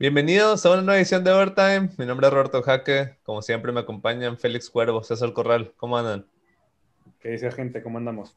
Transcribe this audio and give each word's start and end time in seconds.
Bienvenidos 0.00 0.64
a 0.64 0.70
una 0.70 0.82
nueva 0.82 0.98
edición 0.98 1.24
de 1.24 1.32
Overtime. 1.32 1.88
Mi 1.98 2.06
nombre 2.06 2.28
es 2.28 2.32
Roberto 2.32 2.62
Jaque. 2.62 3.16
Como 3.24 3.42
siempre 3.42 3.72
me 3.72 3.80
acompañan 3.80 4.38
Félix 4.38 4.70
Cuervo, 4.70 5.02
César 5.02 5.32
Corral. 5.32 5.72
¿Cómo 5.76 5.98
andan? 5.98 6.24
¿Qué 7.18 7.30
dice 7.30 7.50
gente? 7.50 7.82
¿Cómo 7.82 7.98
andamos? 7.98 8.36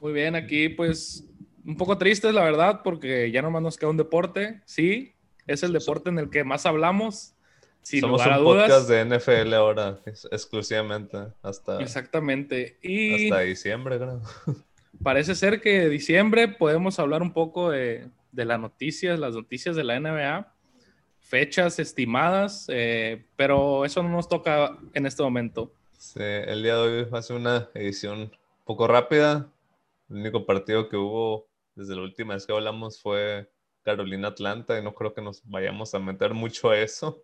Muy 0.00 0.12
bien, 0.12 0.34
aquí 0.34 0.68
pues 0.68 1.24
un 1.64 1.76
poco 1.76 1.98
tristes, 1.98 2.34
la 2.34 2.42
verdad, 2.42 2.80
porque 2.82 3.30
ya 3.30 3.42
nomás 3.42 3.62
nos 3.62 3.76
queda 3.76 3.90
un 3.90 3.96
deporte. 3.96 4.60
Sí, 4.64 5.14
es 5.46 5.62
el 5.62 5.72
deporte 5.72 6.10
en 6.10 6.18
el 6.18 6.30
que 6.30 6.42
más 6.42 6.66
hablamos. 6.66 7.36
Sin 7.80 8.00
Somos 8.00 8.26
un 8.26 8.42
podcast 8.42 8.88
de 8.88 9.04
NFL 9.04 9.54
ahora, 9.54 10.00
exclusivamente. 10.04 11.16
Hasta, 11.42 11.80
Exactamente. 11.80 12.76
Y 12.82 13.26
hasta 13.30 13.42
diciembre, 13.42 13.98
creo. 13.98 14.20
Parece 15.00 15.36
ser 15.36 15.60
que 15.60 15.88
diciembre 15.88 16.48
podemos 16.48 16.98
hablar 16.98 17.22
un 17.22 17.32
poco 17.32 17.70
de, 17.70 18.08
de 18.32 18.44
las 18.44 18.58
noticias, 18.58 19.16
las 19.20 19.36
noticias 19.36 19.76
de 19.76 19.84
la 19.84 20.00
NBA 20.00 20.57
fechas 21.28 21.78
estimadas, 21.78 22.64
eh, 22.68 23.26
pero 23.36 23.84
eso 23.84 24.02
no 24.02 24.08
nos 24.08 24.28
toca 24.28 24.78
en 24.94 25.04
este 25.04 25.22
momento. 25.22 25.70
El 26.14 26.62
día 26.62 26.76
de 26.76 26.80
hoy 26.80 27.04
va 27.04 27.18
a 27.18 27.22
ser 27.22 27.36
una 27.36 27.68
edición 27.74 28.32
poco 28.64 28.86
rápida. 28.86 29.52
El 30.08 30.16
único 30.16 30.46
partido 30.46 30.88
que 30.88 30.96
hubo 30.96 31.46
desde 31.74 31.94
la 31.94 32.02
última 32.02 32.32
vez 32.32 32.46
que 32.46 32.52
hablamos 32.52 33.00
fue 33.00 33.50
Carolina-Atlanta 33.82 34.78
y 34.78 34.82
no 34.82 34.94
creo 34.94 35.12
que 35.12 35.20
nos 35.20 35.42
vayamos 35.44 35.94
a 35.94 35.98
meter 35.98 36.32
mucho 36.32 36.70
a 36.70 36.78
eso. 36.78 37.22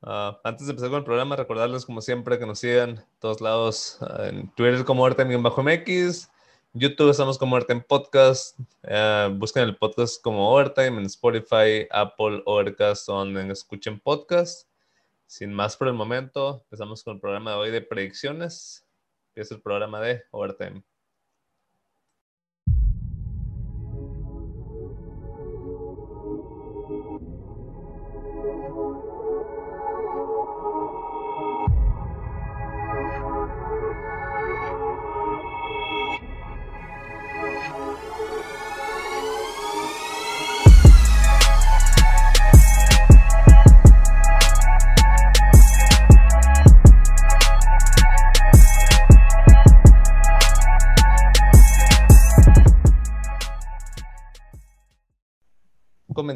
Ah, 0.00 0.40
antes 0.42 0.66
de 0.66 0.70
empezar 0.70 0.88
con 0.88 1.00
el 1.00 1.04
programa, 1.04 1.36
recordarles 1.36 1.84
como 1.84 2.00
siempre 2.00 2.38
que 2.38 2.46
nos 2.46 2.58
sigan 2.60 3.04
todos 3.18 3.42
lados 3.42 3.98
ah, 4.00 4.28
en 4.28 4.48
Twitter 4.54 4.84
como 4.84 5.06
Bajo-MX, 5.06 6.30
YouTube 6.76 7.10
estamos 7.10 7.38
como 7.38 7.54
Overtime 7.54 7.82
Podcast. 7.82 8.58
Eh, 8.82 9.32
busquen 9.32 9.62
el 9.62 9.76
podcast 9.76 10.20
como 10.20 10.52
Overtime 10.52 10.98
en 10.98 11.06
Spotify, 11.06 11.86
Apple, 11.88 12.42
Overcast, 12.46 13.06
donde 13.06 13.52
escuchen 13.52 14.00
podcast. 14.00 14.68
Sin 15.28 15.54
más 15.54 15.76
por 15.76 15.86
el 15.86 15.94
momento, 15.94 16.62
empezamos 16.64 17.04
con 17.04 17.14
el 17.14 17.20
programa 17.20 17.52
de 17.52 17.56
hoy 17.58 17.70
de 17.70 17.80
predicciones, 17.80 18.84
que 19.36 19.42
es 19.42 19.52
el 19.52 19.60
programa 19.60 20.00
de 20.00 20.24
Overtime. 20.32 20.82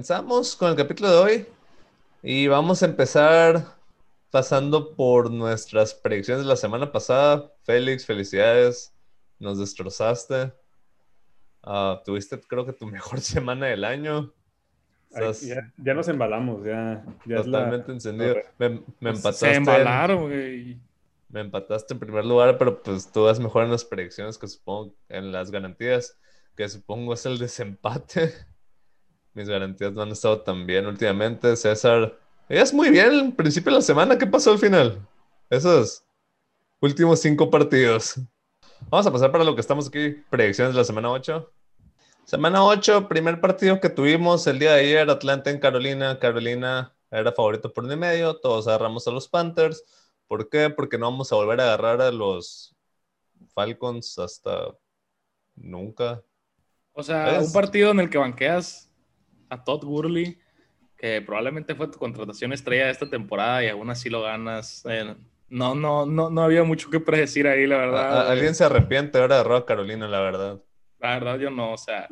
Comenzamos 0.09 0.57
con 0.57 0.71
el 0.71 0.77
capítulo 0.77 1.11
de 1.11 1.19
hoy 1.19 1.47
y 2.23 2.47
vamos 2.47 2.83
a 2.83 2.87
empezar 2.87 3.77
pasando 4.31 4.97
por 4.97 5.31
nuestras 5.31 5.93
predicciones 5.93 6.45
de 6.45 6.49
la 6.49 6.57
semana 6.57 6.91
pasada. 6.91 7.53
Félix, 7.65 8.07
felicidades, 8.07 8.95
nos 9.39 9.59
destrozaste. 9.59 10.51
Ah, 11.63 12.01
tuviste, 12.07 12.41
creo 12.41 12.65
que 12.65 12.73
tu 12.73 12.87
mejor 12.87 13.21
semana 13.21 13.67
del 13.67 13.85
año. 13.85 14.33
ya, 15.77 15.93
nos 15.93 16.09
embalamos, 16.09 16.65
ya. 16.65 17.05
totalmente 17.27 17.93
encendido. 17.93 18.37
Me, 18.57 18.81
empataste. 19.11 19.51
Se 19.51 19.55
embalaron, 19.57 20.23
güey. 20.23 20.81
Me 21.29 21.41
empataste 21.41 21.93
en 21.93 22.01
primer 22.01 22.25
lugar, 22.25 22.57
pero 22.57 22.83
pues 22.83 23.13
tú 23.13 23.25
vas 23.25 23.39
mejor 23.39 23.65
en 23.65 23.73
las 23.73 23.85
predicciones 23.85 24.39
que 24.39 24.49
supongo, 24.49 24.95
en 25.11 25.33
las 25.33 25.51
garantías, 25.51 26.19
que 26.57 26.67
supongo 26.67 27.13
es 27.13 27.27
el 27.27 27.37
desempate. 27.37 28.33
Mis 29.35 29.49
garantías 29.49 29.93
no 29.93 30.03
han 30.03 30.11
estado 30.11 30.41
tan 30.41 30.67
bien 30.67 30.87
últimamente. 30.87 31.57
César, 31.57 32.19
es 32.49 32.73
muy 32.73 32.91
bien 32.91 33.13
el 33.13 33.33
principio 33.35 33.73
de 33.73 33.79
la 33.79 33.83
semana. 33.83 34.19
¿Qué 34.19 34.27
pasó 34.27 34.53
al 34.53 34.59
final? 34.59 35.07
Esos 35.51 36.05
últimos 36.81 37.21
cinco 37.21 37.51
partidos. 37.51 38.21
Vamos 38.89 39.07
a 39.07 39.13
pasar 39.13 39.31
para 39.31 39.45
lo 39.45 39.55
que 39.55 39.61
estamos 39.61 39.89
aquí. 39.89 40.11
Predicciones 40.31 40.75
de 40.75 40.81
la 40.81 40.85
semana 40.85 41.11
8. 41.11 41.53
Semana 42.25 42.65
8, 42.65 43.09
primer 43.09 43.41
partido 43.41 43.81
que 43.81 43.89
tuvimos 43.89 44.47
el 44.47 44.59
día 44.59 44.73
de 44.75 44.81
ayer, 44.81 45.11
Atlanta 45.11 45.51
en 45.51 45.59
Carolina. 45.59 46.19
Carolina 46.19 46.95
era 47.11 47.33
favorito 47.33 47.73
por 47.73 47.85
un 47.85 47.93
y 47.93 47.97
medio. 47.97 48.37
Todos 48.37 48.69
agarramos 48.69 49.07
a 49.09 49.11
los 49.11 49.29
Panthers. 49.29 49.83
¿Por 50.27 50.49
qué? 50.49 50.69
Porque 50.71 50.99
no 50.99 51.11
vamos 51.11 51.33
a 51.33 51.37
volver 51.37 51.61
a 51.61 51.65
agarrar 51.65 52.03
a 52.03 52.11
los 52.11 52.77
Falcons 53.55 54.19
hasta 54.19 54.75
nunca. 55.57 56.23
O 56.93 57.03
sea, 57.03 57.41
un 57.41 57.53
partido 57.53 57.91
en 57.93 58.01
el 58.01 58.11
que 58.11 58.19
banqueas 58.19 58.88
a 59.49 59.65
Todd 59.65 59.85
Gurley, 59.85 60.39
que 60.97 61.23
probablemente 61.23 61.75
fue 61.75 61.89
tu 61.89 61.99
contratación 61.99 62.53
estrella 62.53 62.87
de 62.87 62.93
esta 62.93 63.09
temporada 63.09 63.65
y 63.65 63.69
aún 63.69 63.89
así 63.91 64.11
lo 64.11 64.23
ganas. 64.23 64.85
Eh, 64.89 65.15
no, 65.49 65.75
no, 65.75 66.05
no, 66.05 66.29
no 66.29 66.43
había 66.43 66.65
mucho 66.65 66.91
que 66.91 67.01
predecir 67.01 67.47
ahí, 67.47 67.67
la 67.67 67.79
verdad. 67.79 68.31
¿Alguien 68.31 68.55
se 68.55 68.65
arrepiente 68.65 69.19
ahora 69.19 69.39
de 69.39 69.45
Roa 69.45 69.65
Carolina, 69.65 70.07
la 70.09 70.21
verdad? 70.21 70.63
La 71.01 71.11
verdad, 71.15 71.39
yo 71.39 71.51
no, 71.51 71.73
o 71.73 71.79
sea. 71.79 72.09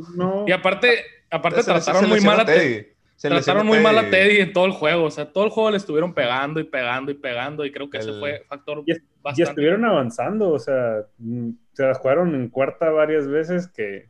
Y 0.47 0.53
aparte, 0.53 1.05
aparte 1.31 1.63
trataron 1.63 2.09
muy 2.09 2.21
mal 2.21 2.41
a 2.41 2.45
Teddy. 2.45 2.87
trataron 3.21 3.67
muy 3.67 3.81
mal 3.81 3.99
a 3.99 4.09
Teddy 4.09 4.39
en 4.39 4.53
todo 4.53 4.67
el 4.67 4.73
juego. 4.73 5.05
O 5.05 5.11
sea, 5.11 5.31
todo 5.33 5.45
el 5.45 5.51
juego 5.51 5.73
le 5.73 5.77
estuvieron 5.77 6.15
pegando 6.15 6.61
y 6.61 6.65
pegando 6.65 7.11
y 7.11 7.15
pegando. 7.15 7.65
Y 7.65 7.73
creo 7.73 7.91
que 7.91 7.99
ese 7.99 8.13
fue 8.19 8.45
factor. 8.49 8.85
Y, 8.87 8.93
bastante... 9.21 9.43
y 9.43 9.43
estuvieron 9.43 9.85
avanzando. 9.85 10.51
O 10.51 10.59
sea, 10.59 11.05
mm, 11.19 11.51
se 11.73 11.95
jugaron 11.95 12.35
en 12.35 12.49
cuarta 12.49 12.91
varias 12.91 13.27
veces 13.27 13.67
que 13.69 14.09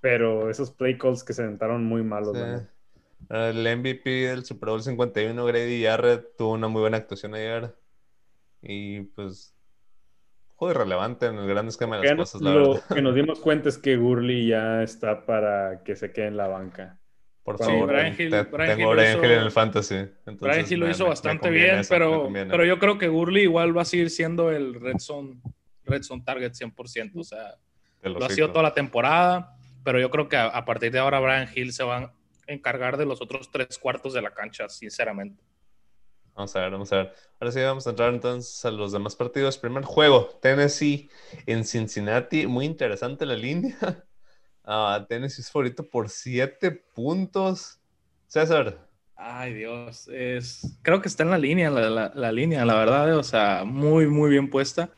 pero 0.00 0.50
esos 0.50 0.70
play 0.70 0.96
calls 0.98 1.24
que 1.24 1.32
se 1.32 1.44
sentaron 1.44 1.84
muy 1.84 2.02
malos. 2.02 2.36
El 3.28 3.78
MVP 3.78 4.28
del 4.28 4.44
Super 4.44 4.70
Bowl 4.70 4.82
51, 4.82 5.44
Grady 5.44 5.82
Jarrett, 5.82 6.36
tuvo 6.36 6.52
una 6.52 6.68
muy 6.68 6.80
buena 6.80 6.98
actuación 6.98 7.34
ayer. 7.34 7.74
Y 8.62 9.00
pues, 9.00 9.54
juego 10.54 10.74
irrelevante 10.74 11.26
en 11.26 11.36
el 11.36 11.46
gran 11.46 11.66
esquema 11.68 11.98
de 11.98 12.04
las 12.04 12.16
cosas, 12.16 12.40
la 12.40 12.54
Lo 12.54 12.80
que 12.92 13.02
nos 13.02 13.14
dimos 13.14 13.40
cuenta 13.40 13.68
es 13.68 13.78
que 13.78 13.96
Gurley 13.96 14.48
ya 14.48 14.82
está 14.82 15.26
para 15.26 15.82
que 15.82 15.96
se 15.96 16.12
quede 16.12 16.28
en 16.28 16.36
la 16.36 16.46
banca. 16.46 16.98
Por 17.42 17.58
favor, 17.58 17.88
Brian 17.88 18.14
Hill, 18.18 18.30
tengo 18.30 18.90
Brian 18.90 19.24
Hill 19.24 19.30
en 19.30 19.42
el 19.42 19.52
fantasy. 19.52 20.08
Brian 20.40 20.66
Hill 20.68 20.80
lo 20.80 20.90
hizo 20.90 21.06
bastante 21.06 21.48
bien, 21.48 21.82
pero, 21.88 22.28
pero 22.32 22.64
yo 22.64 22.78
creo 22.80 22.98
que 22.98 23.06
Gurley 23.06 23.44
igual 23.44 23.76
va 23.76 23.82
a 23.82 23.84
seguir 23.84 24.10
siendo 24.10 24.50
el 24.50 24.74
red 24.74 24.98
zone, 24.98 25.40
red 25.84 26.02
zone 26.02 26.22
target 26.24 26.52
100%. 26.52 27.12
O 27.14 27.22
sea, 27.22 27.54
lo 28.02 28.24
ha 28.24 28.30
sido 28.30 28.50
toda 28.50 28.64
la 28.64 28.74
temporada 28.74 29.55
pero 29.86 30.00
yo 30.00 30.10
creo 30.10 30.28
que 30.28 30.36
a, 30.36 30.64
partir 30.64 30.90
de 30.90 30.98
ahora 30.98 31.20
Brian 31.20 31.48
Hill 31.54 31.72
se 31.72 31.84
va 31.84 31.96
a 31.98 32.12
encargar 32.48 32.96
de 32.96 33.06
los 33.06 33.22
otros 33.22 33.52
tres 33.52 33.78
cuartos 33.78 34.14
de 34.14 34.20
la 34.20 34.34
cancha, 34.34 34.68
sinceramente. 34.68 35.40
Vamos 36.34 36.56
a 36.56 36.60
ver, 36.62 36.70
vamos 36.72 36.92
a 36.92 36.96
ver. 36.96 37.14
Ahora 37.38 37.52
sí 37.52 37.60
vamos 37.60 37.86
a 37.86 37.90
entrar 37.90 38.12
entonces 38.12 38.64
a 38.64 38.72
los 38.72 38.90
demás 38.90 39.14
partidos. 39.14 39.56
Primer 39.58 39.84
juego, 39.84 40.40
Tennessee 40.42 41.08
en 41.46 41.64
Cincinnati. 41.64 42.48
Muy 42.48 42.64
interesante 42.64 43.24
la 43.26 43.36
línea. 43.36 43.76
Uh, 44.64 45.04
Tennessee 45.08 45.42
es 45.42 45.52
favorito 45.52 45.88
por 45.88 46.08
siete 46.08 46.72
puntos. 46.72 47.78
César. 48.26 48.88
Ay, 49.14 49.54
Dios. 49.54 50.08
Es... 50.08 50.80
Creo 50.82 51.00
que 51.00 51.06
está 51.06 51.22
en 51.22 51.30
la 51.30 51.38
línea, 51.38 51.70
la, 51.70 52.10
la 52.12 52.32
línea, 52.32 52.64
la 52.64 52.74
verdad. 52.74 53.16
O 53.16 53.22
sea, 53.22 53.62
muy, 53.64 54.08
muy 54.08 54.30
bien 54.30 54.50
puesta. 54.50 54.90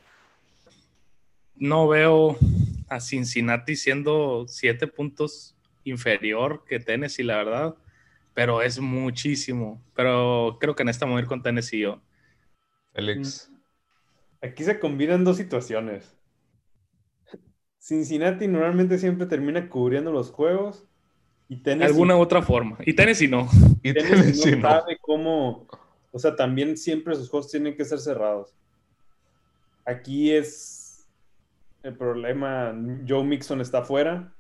No 1.57 1.89
veo 1.89 2.39
a 2.89 3.01
Cincinnati 3.01 3.77
siendo 3.77 4.47
siete 4.49 4.87
puntos 4.87 5.57
inferior 5.85 6.65
que 6.65 6.81
Tennessee, 6.81 7.25
la 7.25 7.37
verdad, 7.37 7.75
pero 8.35 8.63
es 8.63 8.79
muchísimo. 8.79 9.83
Pero 9.95 10.59
creo 10.61 10.75
que 10.75 10.83
en 10.83 10.89
esta 10.89 11.07
mover 11.07 11.27
con 11.27 11.43
Tennessee 11.43 11.81
yo. 11.81 12.01
Félix. 12.93 13.51
Mm. 13.51 14.47
Aquí 14.47 14.65
se 14.65 14.79
combinan 14.79 15.25
dos 15.25 15.37
situaciones. 15.37 16.15
Cincinnati 17.79 18.47
normalmente 18.47 18.99
siempre 18.99 19.27
termina 19.27 19.69
cubriendo 19.69 20.13
los 20.13 20.31
juegos 20.31 20.87
y 21.49 21.63
Tennessee. 21.63 21.91
Alguna 21.91 22.17
otra 22.17 22.43
forma. 22.43 22.79
Y 22.85 22.93
Tennessee 22.93 23.29
no. 23.29 23.49
Y 23.83 23.95
Tennessee, 23.95 24.57
no, 24.57 24.69
sabe 24.69 24.99
cómo. 25.01 25.67
O 26.13 26.19
sea, 26.19 26.37
también 26.37 26.77
siempre 26.77 27.15
sus 27.15 27.29
juegos 27.29 27.51
tienen 27.51 27.77
que 27.77 27.85
ser 27.85 27.99
cerrados. 27.99 28.55
Aquí 29.85 30.33
es 30.33 30.78
el 31.83 31.97
problema, 31.97 32.75
Joe 33.07 33.25
Mixon 33.25 33.61
está 33.61 33.83
fuera 33.83 34.35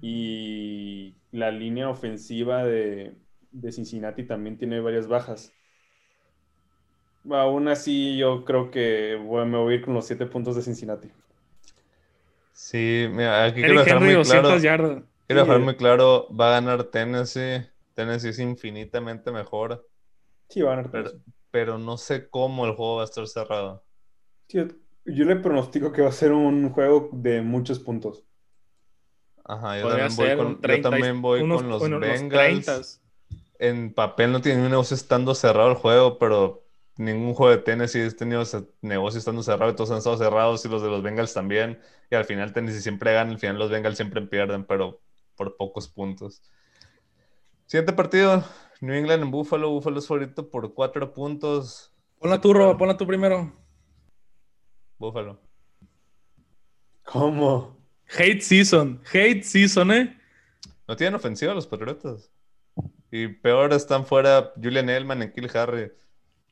y 0.00 1.14
la 1.32 1.50
línea 1.50 1.88
ofensiva 1.88 2.64
de, 2.64 3.14
Cincinnati 3.70 4.24
también 4.24 4.56
tiene 4.56 4.80
varias 4.80 5.06
bajas. 5.06 5.52
Aún 7.30 7.68
así, 7.68 8.16
yo 8.16 8.44
creo 8.44 8.70
que 8.70 9.16
voy, 9.22 9.46
me 9.46 9.58
voy 9.58 9.74
a 9.74 9.76
ir 9.76 9.84
con 9.84 9.94
los 9.94 10.06
siete 10.06 10.26
puntos 10.26 10.56
de 10.56 10.62
Cincinnati. 10.62 11.10
Sí, 12.52 13.06
mira, 13.10 13.44
aquí 13.44 13.60
quiero 13.60 13.80
dejar 13.80 14.00
muy 14.00 14.22
claro. 14.22 15.04
Quiero 15.26 15.42
dejar 15.42 15.60
muy 15.60 15.76
claro, 15.76 16.28
va 16.34 16.48
a 16.48 16.60
ganar 16.60 16.84
Tennessee. 16.84 17.66
Tennessee 17.94 18.30
es 18.30 18.38
infinitamente 18.38 19.30
mejor. 19.30 19.86
Sí, 20.48 20.62
van 20.62 20.80
a 20.80 20.90
pero, 20.90 21.10
pero 21.50 21.78
no 21.78 21.98
sé 21.98 22.28
cómo 22.28 22.66
el 22.66 22.74
juego 22.74 22.96
va 22.96 23.02
a 23.02 23.04
estar 23.04 23.26
cerrado. 23.28 23.84
Yo 25.04 25.24
le 25.24 25.36
pronostico 25.36 25.92
que 25.92 26.02
va 26.02 26.08
a 26.08 26.12
ser 26.12 26.32
un 26.32 26.70
juego 26.70 27.10
de 27.12 27.42
muchos 27.42 27.78
puntos. 27.78 28.24
Ajá, 29.44 29.78
yo 29.78 29.88
también 29.88 30.16
voy, 30.16 30.36
con, 30.36 30.60
yo 30.60 30.80
también 30.80 31.22
voy 31.22 31.40
con 31.40 31.68
los 31.68 32.00
Bengals. 32.00 33.02
En 33.58 33.92
papel 33.92 34.32
no 34.32 34.40
tiene 34.40 34.62
un 34.62 34.70
negocio 34.70 34.94
estando 34.94 35.34
cerrado 35.34 35.70
el 35.70 35.74
juego, 35.74 36.18
pero 36.18 36.64
ningún 36.96 37.34
juego 37.34 37.50
de 37.50 37.62
Tennessee 37.62 38.02
ha 38.02 38.10
tenido 38.10 38.44
negocio 38.80 39.18
estando 39.18 39.42
cerrado, 39.42 39.74
todos 39.74 39.90
han 39.90 39.98
estado 39.98 40.16
cerrados 40.16 40.64
y 40.64 40.68
los 40.68 40.82
de 40.82 40.88
los 40.88 41.02
Bengals 41.02 41.34
también. 41.34 41.80
Y 42.10 42.14
al 42.14 42.24
final 42.24 42.52
Tennessee 42.52 42.80
siempre 42.80 43.12
gana, 43.12 43.32
al 43.32 43.38
final 43.38 43.58
los 43.58 43.70
Bengals 43.70 43.96
siempre 43.96 44.22
pierden, 44.22 44.64
pero 44.64 45.00
por 45.34 45.56
pocos 45.56 45.88
puntos. 45.88 46.42
Siguiente 47.66 47.92
partido, 47.92 48.44
New 48.80 48.94
England 48.94 49.24
en 49.24 49.30
Buffalo. 49.30 49.70
Buffalo 49.70 49.98
es 49.98 50.06
favorito 50.06 50.50
por 50.50 50.74
cuatro 50.74 51.12
puntos. 51.12 51.94
Ponla 52.18 52.40
tú, 52.40 52.52
Robo, 52.52 52.76
ponla 52.76 52.96
tú 52.96 53.06
primero. 53.06 53.59
Buffalo. 55.00 55.40
¿Cómo? 57.04 57.74
Hate 58.06 58.42
season, 58.42 59.00
hate 59.10 59.42
season, 59.42 59.90
¿eh? 59.92 60.20
No 60.86 60.94
tienen 60.94 61.14
ofensiva 61.14 61.54
los 61.54 61.66
Patriotas. 61.66 62.30
Y 63.10 63.28
peor 63.28 63.72
están 63.72 64.04
fuera 64.04 64.52
Julian 64.62 64.90
Elman 64.90 65.22
y 65.22 65.32
Kill 65.32 65.50
Harry. 65.54 65.90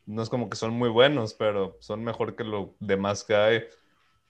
No 0.07 0.23
es 0.23 0.31
como 0.31 0.49
que 0.49 0.57
son 0.57 0.73
muy 0.73 0.89
buenos, 0.89 1.35
pero 1.35 1.77
son 1.81 2.03
mejor 2.03 2.37
que 2.37 2.43
lo 2.43 2.75
demás 2.81 3.23
que 3.23 3.37
hay. 3.37 3.65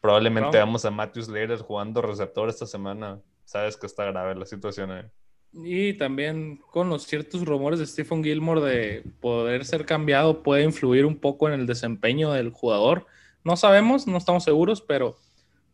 Probablemente 0.00 0.58
vamos 0.58 0.84
a 0.84 0.90
Matthew 0.90 1.22
Slater 1.22 1.58
jugando 1.60 2.02
receptor 2.02 2.48
esta 2.48 2.66
semana. 2.66 3.20
Sabes 3.44 3.76
que 3.76 3.86
está 3.86 4.04
grave 4.04 4.34
la 4.34 4.46
situación 4.46 4.90
ahí. 4.90 5.04
Y 5.52 5.92
también 5.92 6.56
con 6.72 6.90
los 6.90 7.04
ciertos 7.04 7.44
rumores 7.44 7.78
de 7.78 7.86
Stephen 7.86 8.24
Gilmore 8.24 8.62
de 8.62 9.04
poder 9.20 9.64
ser 9.64 9.86
cambiado 9.86 10.42
puede 10.42 10.64
influir 10.64 11.06
un 11.06 11.16
poco 11.16 11.48
en 11.48 11.54
el 11.54 11.66
desempeño 11.66 12.32
del 12.32 12.50
jugador. 12.50 13.06
No 13.44 13.56
sabemos, 13.56 14.06
no 14.06 14.18
estamos 14.18 14.44
seguros, 14.44 14.80
pero 14.80 15.16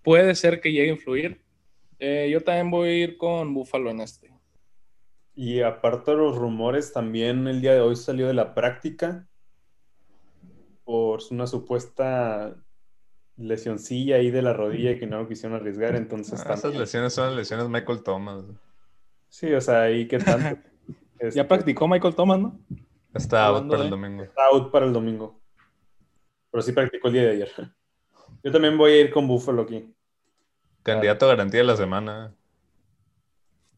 puede 0.03 0.35
ser 0.35 0.61
que 0.61 0.73
llegue 0.73 0.91
a 0.91 0.95
influir. 0.95 1.43
Eh, 1.99 2.29
yo 2.31 2.43
también 2.43 2.71
voy 2.71 2.89
a 2.89 2.97
ir 3.05 3.17
con 3.17 3.55
Buffalo 3.55 3.91
en 3.91 4.01
este. 4.01 4.33
Y 5.35 5.63
aparte 5.63 6.13
de 6.13 6.19
los 6.19 6.37
rumores, 6.37 6.93
también 6.93 7.49
el 7.49 7.61
día 7.61 7.75
de 7.75 7.81
hoy 7.81 7.97
salió 7.97 8.27
de 8.27 8.35
la 8.35 8.55
práctica 8.55 9.27
por 10.85 11.21
una 11.31 11.47
supuesta 11.47 12.57
lesioncilla 13.37 14.17
ahí 14.17 14.31
de 14.31 14.43
la 14.43 14.53
rodilla 14.53 14.99
que 14.99 15.07
no 15.07 15.19
lo 15.19 15.29
quisieron 15.29 15.59
arriesgar, 15.59 15.97
entonces 15.97 16.45
ah, 16.47 16.55
Esas 16.55 16.77
lesiones 16.77 17.13
son 17.13 17.29
las 17.29 17.37
lesiones 17.37 17.69
Michael 17.69 18.03
Thomas. 18.03 18.45
Sí, 19.29 19.53
o 19.53 19.61
sea, 19.61 19.83
ahí 19.83 20.07
qué 20.07 20.19
tanto. 20.19 20.61
ya 21.21 21.27
este, 21.27 21.45
practicó 21.45 21.89
Michael 21.89 22.15
Thomas, 22.15 22.39
¿no? 22.39 22.61
Está 23.13 23.47
out 23.47 23.69
para 23.69 23.85
el 23.85 23.91
domingo. 23.91 24.23
Está 24.23 24.43
out 24.53 24.71
para 24.71 24.87
el 24.87 24.93
domingo. 24.93 25.41
Pero 26.55 26.63
sí 26.63 26.71
practicó 26.71 27.09
el 27.09 27.15
día 27.15 27.23
de 27.23 27.31
ayer. 27.31 27.51
Yo 28.45 28.53
también 28.53 28.79
voy 28.79 28.93
a 28.93 29.01
ir 29.01 29.11
con 29.11 29.27
Buffalo 29.27 29.63
aquí. 29.63 29.93
Candidato 30.85 31.27
a 31.27 31.31
garantía 31.31 31.59
de 31.59 31.67
la 31.67 31.77
semana. 31.77 32.33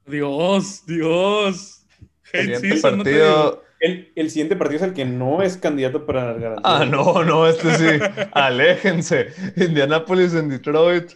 Dios, 0.04 0.84
Dios. 0.84 1.86
El 2.34 2.54
siguiente 2.54 2.82
partido. 2.82 3.64
el, 3.80 4.30
siguiente 4.30 4.56
partido 4.56 4.76
es 4.76 4.88
el 4.88 4.92
que 4.92 5.06
no 5.06 5.40
es 5.40 5.56
candidato 5.56 6.04
para 6.04 6.34
la 6.34 6.38
garantía. 6.38 6.62
Ah, 6.64 6.84
no, 6.84 7.24
no, 7.24 7.46
este 7.46 7.74
sí. 7.76 8.04
Aléjense. 8.32 9.28
Indianapolis 9.56 10.34
en 10.34 10.50
Detroit. 10.50 11.12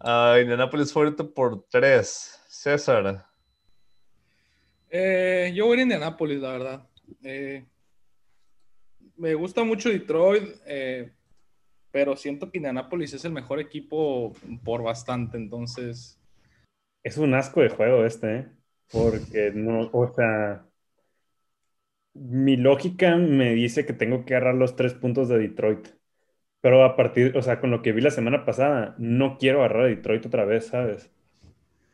Uh, 0.00 0.40
Indianapolis 0.40 0.92
fuerte 0.92 1.22
por 1.22 1.64
tres. 1.70 2.40
César. 2.48 3.24
Eh, 4.90 5.52
yo 5.54 5.66
voy 5.66 5.78
a 5.78 5.82
Indianapolis, 5.82 6.40
la 6.40 6.50
verdad. 6.50 6.88
Eh, 7.22 7.66
me 9.22 9.34
gusta 9.34 9.62
mucho 9.62 9.88
Detroit, 9.88 10.42
eh, 10.66 11.12
pero 11.92 12.16
siento 12.16 12.50
que 12.50 12.58
Indianapolis 12.58 13.14
es 13.14 13.24
el 13.24 13.30
mejor 13.30 13.60
equipo 13.60 14.32
por 14.64 14.82
bastante, 14.82 15.36
entonces. 15.36 16.20
Es 17.04 17.18
un 17.18 17.32
asco 17.34 17.60
de 17.60 17.68
juego 17.68 18.04
este, 18.04 18.48
porque 18.90 19.52
no, 19.54 19.88
o 19.92 20.12
sea, 20.12 20.66
mi 22.14 22.56
lógica 22.56 23.14
me 23.16 23.54
dice 23.54 23.86
que 23.86 23.92
tengo 23.92 24.24
que 24.24 24.34
agarrar 24.34 24.56
los 24.56 24.74
tres 24.74 24.92
puntos 24.94 25.28
de 25.28 25.38
Detroit. 25.38 25.86
Pero 26.60 26.84
a 26.84 26.96
partir, 26.96 27.36
o 27.36 27.42
sea, 27.42 27.60
con 27.60 27.70
lo 27.70 27.80
que 27.80 27.92
vi 27.92 28.00
la 28.00 28.10
semana 28.10 28.44
pasada, 28.44 28.96
no 28.98 29.38
quiero 29.38 29.60
agarrar 29.60 29.84
a 29.84 29.88
Detroit 29.88 30.26
otra 30.26 30.44
vez, 30.44 30.66
¿sabes? 30.66 31.10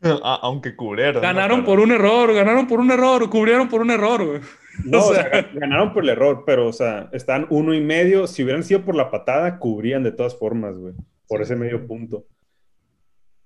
Ah, 0.01 0.39
aunque 0.41 0.75
cubrieron. 0.75 1.21
Ganaron 1.21 1.65
por 1.65 1.79
un 1.79 1.91
error, 1.91 2.33
ganaron 2.33 2.67
por 2.67 2.79
un 2.79 2.89
error, 2.89 3.29
cubrieron 3.29 3.67
por 3.67 3.81
un 3.81 3.91
error. 3.91 4.41
No, 4.85 5.07
o 5.07 5.13
sea, 5.13 5.49
ganaron 5.53 5.93
por 5.93 6.03
el 6.03 6.09
error, 6.09 6.43
pero, 6.45 6.67
o 6.67 6.73
sea, 6.73 7.09
están 7.11 7.47
uno 7.49 7.73
y 7.73 7.81
medio. 7.81 8.27
Si 8.27 8.43
hubieran 8.43 8.63
sido 8.63 8.85
por 8.85 8.95
la 8.95 9.11
patada, 9.11 9.59
cubrían 9.59 10.03
de 10.03 10.11
todas 10.11 10.37
formas, 10.37 10.77
güey, 10.77 10.93
por 11.27 11.41
ese 11.41 11.55
medio 11.55 11.85
punto. 11.85 12.25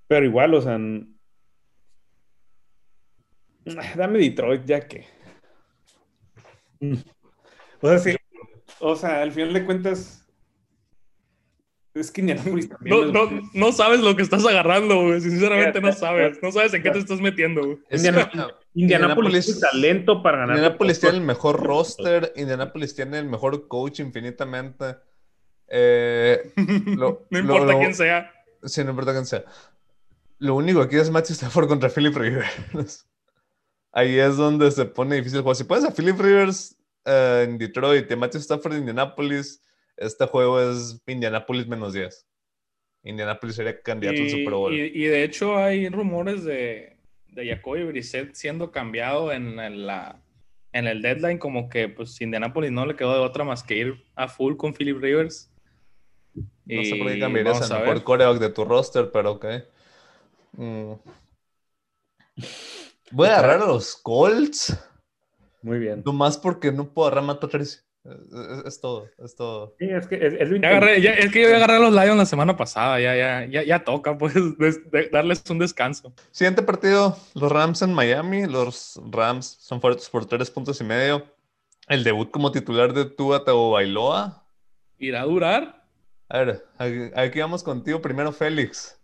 Pero 0.08 0.26
igual, 0.26 0.54
o 0.54 0.62
sea, 0.62 0.78
dame 3.96 4.20
Detroit 4.20 4.66
ya 4.66 4.88
que. 4.88 5.06
O 7.82 7.90
sea, 7.90 8.00
sí, 8.00 8.16
o 8.80 8.96
sea, 8.96 9.22
al 9.22 9.34
final 9.34 9.52
de 9.52 9.66
cuentas, 9.66 10.23
es 11.94 12.12
que 12.12 12.22
Indianapolis 12.22 12.70
también. 12.70 13.14
No, 13.14 13.26
no, 13.26 13.50
no, 13.54 13.72
sabes 13.72 14.00
lo 14.00 14.16
que 14.16 14.24
estás 14.24 14.46
agarrando, 14.46 15.02
güey. 15.04 15.22
Sinceramente 15.22 15.80
no 15.80 15.94
sabes. 15.94 16.42
No 16.42 16.52
sabes 16.52 16.74
en 16.74 16.82
qué 16.82 16.90
te 16.90 17.00
estás 17.00 17.22
metiendo, 17.22 17.64
güey. 17.64 17.78
Indianapolis, 18.74 19.46
tiene 19.46 19.60
talento 19.60 20.24
para 20.24 20.40
ganar. 20.40 20.58
Indianapolis 20.58 21.00
tiene 21.00 21.18
el 21.18 21.24
mejor 21.24 21.62
roster. 21.62 22.34
Indianapolis 22.36 22.96
tiene 22.96 23.20
el 23.20 23.26
mejor 23.26 23.68
coach 23.68 24.00
infinitamente. 24.00 24.96
Eh, 25.68 26.52
no 26.98 27.20
importa 27.30 27.78
quién 27.78 27.94
sea. 27.94 28.32
Sí, 28.64 28.84
no 28.84 28.90
importa 28.90 29.12
quién 29.12 29.26
sea. 29.28 29.44
Lo 30.40 30.56
único 30.56 30.82
aquí 30.82 30.98
es 30.98 31.12
Matthew 31.12 31.34
Stafford 31.34 31.68
contra 31.68 31.90
Philip 31.90 32.16
Rivers. 32.16 33.08
Ahí 33.92 34.18
es 34.18 34.36
donde 34.36 34.72
se 34.72 34.86
pone 34.86 35.18
difícil 35.18 35.38
el 35.38 35.44
juego. 35.44 35.56
Si 35.56 35.64
puedes 35.64 35.86
a 35.86 35.94
Philip 35.94 36.20
Rivers 36.20 36.76
eh, 37.06 37.46
en 37.48 37.60
Detroit 37.60 38.10
y 38.10 38.16
Matthew 38.16 38.42
Stafford 38.42 38.74
en 38.74 38.80
Indianapolis 38.80 39.62
este 39.98 40.26
juego 40.26 40.60
es 40.60 41.02
Indianapolis 41.08 41.68
menos 41.68 41.94
10. 41.94 42.28
Indianapolis 43.04 43.56
sería 43.56 43.82
candidato 43.82 44.22
al 44.22 44.30
Super 44.30 44.54
Bowl. 44.54 44.74
Y, 44.74 45.06
de 45.06 45.24
hecho 45.24 45.58
hay 45.58 45.90
rumores 45.90 46.44
de, 46.44 46.98
de 47.28 47.48
Jacoby 47.48 47.84
Brissett 47.84 48.34
siendo 48.34 48.72
cambiado 48.72 49.32
en, 49.32 49.86
la, 49.86 50.22
en 50.72 50.88
el 50.88 51.02
deadline, 51.02 51.38
como 51.38 51.70
que 51.70 51.90
pues 51.90 52.20
Indianapolis 52.22 52.72
no 52.72 52.86
le 52.86 52.96
quedó 52.96 53.14
de 53.14 53.20
otra 53.20 53.44
más 53.44 53.64
que 53.64 53.78
ir 53.78 54.06
a 54.16 54.28
full 54.28 54.56
con 54.56 54.74
Philip 54.74 55.00
Rivers. 55.02 55.52
No 56.66 56.84
sé 56.84 56.96
por 56.96 57.08
qué 57.08 57.20
cambiarías 57.20 57.70
el 57.70 57.80
mejor 57.80 58.04
coreback 58.04 58.40
de 58.40 58.50
tu 58.50 58.64
roster, 58.64 59.12
pero 59.12 59.32
ok. 59.34 59.46
Mm. 60.54 60.94
Voy 63.12 63.28
a 63.28 63.38
agarrar 63.38 63.62
a 63.62 63.68
los 63.68 63.96
Colts. 63.96 64.78
Muy 65.62 65.78
bien. 65.80 66.04
Nomás 66.06 66.38
porque 66.38 66.72
no 66.72 66.92
puedo 66.92 67.08
agarrar 67.08 67.24
a 67.24 67.28
Matt 67.28 67.42
Patricia. 67.42 67.83
Es, 68.66 68.82
todo, 68.82 69.08
es 69.24 69.34
todo. 69.34 69.76
Sí, 69.80 69.86
es 69.90 70.08
que 70.08 70.16
es, 70.16 70.34
es, 70.34 70.52
es 70.52 71.32
que 71.32 71.42
yo 71.42 71.56
agarré 71.56 71.78
a 71.78 71.80
los 71.80 71.94
Lions 71.94 72.18
la 72.18 72.26
semana 72.26 72.58
pasada, 72.58 73.00
ya, 73.00 73.16
ya, 73.16 73.46
ya, 73.46 73.64
ya 73.64 73.84
toca 73.86 74.18
pues 74.18 74.34
darles 75.12 75.42
un 75.50 75.60
descanso. 75.60 76.14
Siguiente 76.32 76.64
partido, 76.64 77.18
los 77.34 77.50
Rams 77.50 77.82
en 77.82 77.94
Miami. 77.94 78.46
Los 78.46 79.00
Rams 79.10 79.58
son 79.62 79.80
fuertes 79.80 80.10
por 80.10 80.26
tres 80.26 80.52
puntos 80.52 80.82
y 80.82 80.84
medio. 80.84 81.26
El 81.88 82.04
debut 82.04 82.30
como 82.30 82.52
titular 82.52 82.94
de 82.94 83.06
Tua 83.06 83.42
Bailoa. 83.46 84.46
¿Irá 84.98 85.22
a 85.22 85.26
durar? 85.26 85.86
A 86.28 86.40
ver, 86.40 86.64
aquí 87.16 87.40
vamos 87.40 87.64
contigo 87.64 88.02
primero, 88.02 88.34
Félix. 88.34 89.00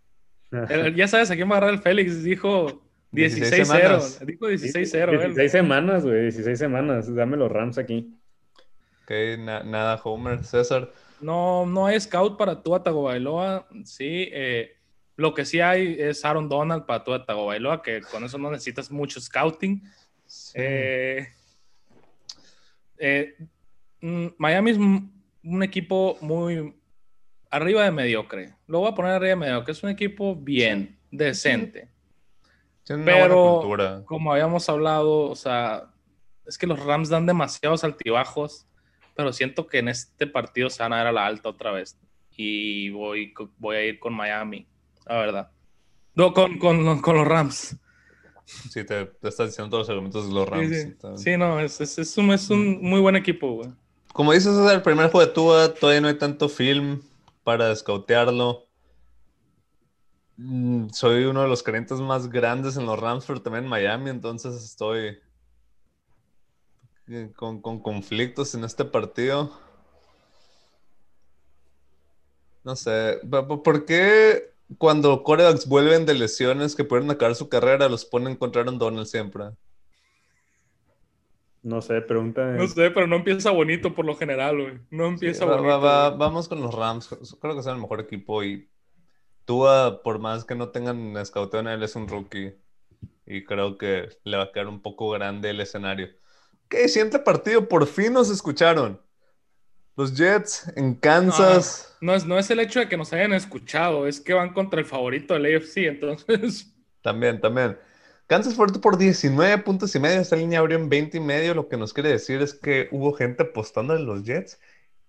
ya 0.95 1.07
sabes 1.07 1.31
a 1.31 1.35
quién 1.35 1.49
va 1.49 1.55
a 1.55 1.57
agarrar 1.59 1.75
el 1.75 1.81
Félix, 1.81 2.21
dijo 2.21 2.81
16-0. 3.13 4.25
Dijo 4.25 4.49
16-0. 4.49 5.19
16 5.19 5.51
semanas, 5.51 6.03
güey, 6.03 6.23
16 6.23 6.59
semanas. 6.59 7.15
Dame 7.15 7.37
los 7.37 7.49
Rams 7.49 7.77
aquí 7.77 8.18
nada, 9.37 9.99
Homer, 10.03 10.43
César. 10.43 10.91
No, 11.21 11.65
no 11.65 11.85
hay 11.85 11.99
scout 11.99 12.37
para 12.37 12.61
Tua 12.61 12.83
Tagovailoa. 12.83 13.67
Sí, 13.83 14.29
eh, 14.31 14.77
lo 15.15 15.33
que 15.33 15.45
sí 15.45 15.59
hay 15.59 15.95
es 15.99 16.23
Aaron 16.23 16.47
Donald 16.47 16.85
para 16.85 17.03
Tua 17.03 17.25
Tagovailoa, 17.25 17.81
que 17.81 18.01
con 18.01 18.23
eso 18.23 18.37
no 18.37 18.51
necesitas 18.51 18.89
mucho 18.91 19.19
scouting. 19.19 19.83
Eh, 20.53 21.27
eh, 22.97 23.35
mm, 24.01 24.27
Miami 24.37 24.71
es 24.71 24.77
un 24.77 25.63
equipo 25.63 26.17
muy 26.21 26.73
arriba 27.49 27.83
de 27.83 27.91
mediocre. 27.91 28.53
Lo 28.67 28.79
voy 28.79 28.91
a 28.91 28.95
poner 28.95 29.13
arriba 29.13 29.29
de 29.29 29.35
mediocre. 29.35 29.71
Es 29.71 29.83
un 29.83 29.89
equipo 29.89 30.35
bien, 30.35 30.97
decente. 31.11 31.89
Pero, 32.85 33.61
como 34.05 34.31
habíamos 34.31 34.67
hablado, 34.67 35.29
o 35.29 35.35
sea, 35.35 35.91
es 36.45 36.57
que 36.57 36.65
los 36.65 36.83
Rams 36.83 37.09
dan 37.09 37.27
demasiados 37.27 37.83
altibajos 37.83 38.65
pero 39.19 39.33
siento 39.33 39.67
que 39.67 39.79
en 39.79 39.89
este 39.89 40.27
partido 40.27 40.69
se 40.69 40.81
van 40.81 40.93
a 40.93 40.97
dar 40.99 41.07
a 41.07 41.11
la 41.11 41.25
alta 41.25 41.49
otra 41.49 41.71
vez. 41.71 41.99
Y 42.37 42.89
voy, 42.91 43.33
voy 43.57 43.75
a 43.75 43.85
ir 43.85 43.99
con 43.99 44.13
Miami, 44.13 44.65
la 45.05 45.17
verdad. 45.17 45.51
No, 46.15 46.33
con, 46.33 46.57
con, 46.57 47.01
con 47.01 47.17
los 47.17 47.27
Rams. 47.27 47.75
Sí, 48.45 48.85
te, 48.85 49.07
te 49.07 49.27
estás 49.27 49.49
diciendo 49.49 49.71
todos 49.71 49.81
los 49.81 49.89
argumentos 49.89 50.29
de 50.29 50.33
los 50.33 50.47
Rams. 50.47 51.21
sí. 51.21 51.35
no, 51.35 51.59
es, 51.59 51.81
es, 51.81 51.97
es 51.99 52.17
un, 52.17 52.31
es 52.31 52.49
un 52.49 52.81
muy 52.81 53.01
buen 53.01 53.17
equipo, 53.17 53.55
güey. 53.55 53.69
Como 54.13 54.31
dices, 54.31 54.55
es 54.55 54.71
el 54.71 54.81
primer 54.81 55.11
juego 55.11 55.27
de 55.27 55.33
Tua, 55.33 55.73
todavía 55.73 55.99
no 55.99 56.07
hay 56.07 56.17
tanto 56.17 56.47
film 56.47 57.01
para 57.43 57.73
escautearlo. 57.73 58.69
Mm, 60.37 60.91
Soy 60.93 61.25
uno 61.25 61.41
de 61.41 61.49
los 61.49 61.61
creyentes 61.61 61.99
más 61.99 62.29
grandes 62.29 62.77
en 62.77 62.85
los 62.85 62.97
Rams, 62.97 63.25
pero 63.27 63.41
también 63.41 63.65
en 63.65 63.69
Miami, 63.69 64.11
entonces 64.11 64.63
estoy 64.63 65.19
con, 67.35 67.61
con 67.61 67.79
conflictos 67.79 68.53
en 68.55 68.63
este 68.63 68.85
partido. 68.85 69.51
No 72.63 72.75
sé, 72.75 73.19
¿por 73.63 73.85
qué 73.85 74.51
cuando 74.77 75.23
corebacks 75.23 75.67
vuelven 75.67 76.05
de 76.05 76.13
lesiones 76.13 76.75
que 76.75 76.83
pueden 76.83 77.09
acabar 77.09 77.35
su 77.35 77.49
carrera, 77.49 77.89
los 77.89 78.05
ponen 78.05 78.35
contra 78.35 78.61
Aaron 78.61 78.77
Donald 78.77 79.07
siempre? 79.07 79.45
No 81.63 81.81
sé, 81.81 82.01
pregunta. 82.01 82.45
No 82.51 82.67
sé, 82.67 82.91
pero 82.91 83.07
no 83.07 83.17
empieza 83.17 83.51
bonito 83.51 83.93
por 83.93 84.05
lo 84.05 84.15
general, 84.15 84.61
güey. 84.61 84.79
No 84.91 85.07
empieza 85.07 85.45
bonito. 85.45 85.81
va- 85.81 86.11
vamos 86.11 86.47
con 86.47 86.61
los 86.61 86.73
Rams. 86.73 87.09
Creo 87.41 87.55
que 87.55 87.63
son 87.63 87.75
el 87.75 87.81
mejor 87.81 88.01
equipo 88.01 88.43
y 88.43 88.69
Tua, 89.45 90.01
por 90.03 90.19
más 90.19 90.45
que 90.45 90.55
no 90.55 90.69
tengan 90.69 91.17
escauteo 91.17 91.59
en 91.61 91.67
él, 91.67 91.83
es 91.83 91.95
un 91.95 92.07
rookie. 92.07 92.53
Y 93.25 93.43
creo 93.45 93.77
que 93.77 94.09
le 94.23 94.37
va 94.37 94.43
a 94.43 94.51
quedar 94.51 94.67
un 94.67 94.81
poco 94.81 95.09
grande 95.09 95.49
el 95.49 95.59
escenario. 95.59 96.09
Ok, 96.71 96.87
siguiente 96.87 97.17
partido, 97.19 97.67
por 97.67 97.87
fin 97.87 98.13
nos 98.13 98.29
escucharon. 98.29 99.01
Los 99.95 100.15
Jets 100.15 100.71
en 100.75 100.93
Kansas. 100.95 101.97
No 101.99 102.13
es, 102.15 102.25
no 102.25 102.37
es 102.37 102.49
el 102.51 102.59
hecho 102.59 102.79
de 102.79 102.87
que 102.87 102.95
nos 102.95 103.11
hayan 103.11 103.33
escuchado, 103.33 104.07
es 104.07 104.21
que 104.21 104.33
van 104.33 104.53
contra 104.53 104.79
el 104.79 104.85
favorito 104.85 105.33
del 105.33 105.55
AFC, 105.57 105.77
entonces. 105.87 106.71
También, 107.01 107.41
también. 107.41 107.77
Kansas 108.27 108.53
fuerte 108.53 108.77
por 108.79 108.97
19 108.97 109.57
puntos 109.63 109.95
y 109.95 109.99
medio. 109.99 110.21
Esta 110.21 110.35
línea 110.35 110.59
abrió 110.59 110.77
en 110.77 110.87
20 110.87 111.17
y 111.17 111.19
medio. 111.19 111.55
Lo 111.55 111.67
que 111.67 111.77
nos 111.77 111.91
quiere 111.93 112.09
decir 112.09 112.39
es 112.41 112.53
que 112.53 112.87
hubo 112.91 113.13
gente 113.13 113.41
apostando 113.43 113.95
en 113.95 114.05
los 114.05 114.23
Jets. 114.23 114.59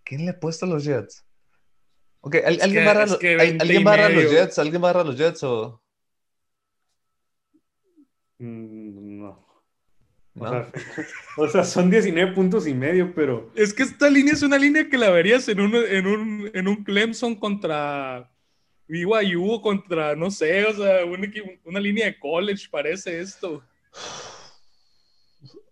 ¿Quién 0.05 0.25
le 0.25 0.31
ha 0.31 0.41
puesto 0.41 0.65
a 0.65 0.69
los 0.69 0.85
Jets? 0.85 1.27
Ok, 2.23 2.37
¿al- 2.37 2.55
Es 2.57 2.63
¿alguien 2.63 2.83
que- 2.83 2.87
barra, 2.89 3.05
es 3.05 3.11
lo- 3.11 3.19
que 3.19 3.33
¿al- 3.33 3.39
20 3.39 3.57
y 3.57 3.61
¿alguien 3.69 3.85
barra 3.85 4.09
los. 4.09 4.31
Jets? 4.31 4.59
¿Alguien 4.59 4.81
barra 4.83 5.05
los 5.05 5.17
Jets 5.19 5.43
o 5.43 5.83
Mm. 8.39 8.80
O, 10.39 10.49
sea, 10.49 10.69
o 11.37 11.49
sea, 11.49 11.65
son 11.65 11.91
19 11.91 12.33
puntos 12.33 12.67
y 12.67 12.75
medio, 12.75 13.13
pero 13.15 13.51
Es 13.55 13.75
que 13.75 13.83
esta 13.83 14.09
línea 14.09 14.33
es 14.35 14.43
una 14.43 14.59
línea 14.59 14.89
que 14.89 14.97
la 14.99 15.11
verías 15.11 15.49
en 15.49 15.61
un, 15.61 15.75
en 15.75 16.07
un, 16.07 16.51
en 16.55 16.69
un 16.69 16.85
Clemson 16.85 17.35
contra 17.35 18.31
BYU 18.89 19.51
o 19.53 19.61
contra, 19.63 20.15
no 20.17 20.31
sé, 20.31 20.65
o 20.67 20.73
sea, 20.75 21.05
un 21.05 21.25
equipo- 21.25 21.59
una 21.65 21.81
línea 21.81 22.07
de 22.07 22.19
college 22.19 22.69
parece 22.71 23.21
esto. 23.21 23.63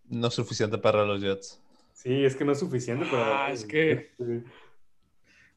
No 0.08 0.28
es 0.28 0.34
suficiente 0.34 0.78
para 0.78 1.04
los 1.04 1.20
Jets. 1.20 1.60
sí, 1.92 2.24
es 2.24 2.34
que 2.36 2.44
no 2.44 2.52
es 2.52 2.58
suficiente. 2.60 3.06
Pero, 3.10 3.22
Ah, 3.24 3.50
es 3.52 3.64
que- 3.64 4.10
Sí. 4.18 4.42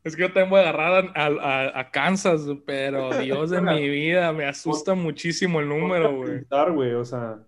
Es 0.03 0.15
que 0.15 0.23
yo 0.23 0.27
también 0.33 0.49
voy 0.49 0.61
a 0.61 1.79
a, 1.79 1.91
Kansas, 1.91 2.41
pero 2.65 3.09
Dios 3.19 3.51
de 3.51 3.61
mi 3.61 3.87
vida, 3.87 4.33
me 4.33 4.45
asusta 4.45 4.95
muchísimo 4.95 5.59
el 5.59 5.69
número, 5.69 6.11
güey, 6.73 6.93
o 6.93 7.05
sea, 7.05 7.39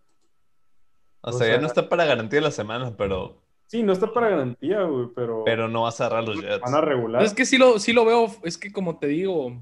O, 1.23 1.29
O 1.29 1.33
sea, 1.33 1.47
ya 1.47 1.59
no 1.59 1.67
está 1.67 1.89
para 1.89 2.05
garantía 2.05 2.41
la 2.41 2.51
semana, 2.51 2.95
pero, 2.97 3.41
sí, 3.67 3.81
no 3.81 3.91
está 3.93 4.13
para 4.13 4.29
garantía, 4.29 4.83
güey, 4.83 5.07
pero, 5.15 5.43
pero 5.45 5.67
no 5.67 5.83
vas 5.83 5.99
a 5.99 6.05
agarrar 6.05 6.25
los 6.27 6.41
Jets. 6.41 6.59
van 6.61 6.75
a 6.75 6.81
regular. 6.81 7.23
Es 7.23 7.33
que 7.33 7.45
sí 7.45 7.57
lo, 7.57 7.79
sí 7.79 7.93
lo 7.93 8.05
veo, 8.05 8.29
es 8.43 8.57
que 8.57 8.71
como 8.71 8.99
te 8.99 9.07
digo, 9.07 9.57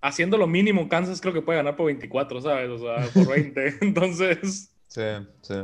haciendo 0.00 0.36
lo 0.36 0.46
mínimo, 0.46 0.88
Kansas 0.88 1.20
creo 1.20 1.32
que 1.32 1.42
puede 1.42 1.58
ganar 1.58 1.76
por 1.76 1.86
24, 1.86 2.40
¿sabes? 2.42 2.70
O 2.70 2.78
sea, 2.78 3.08
por 3.14 3.28
20. 3.34 3.78
Entonces, 3.80 4.74
Sí, 4.88 5.02
sí. 5.42 5.54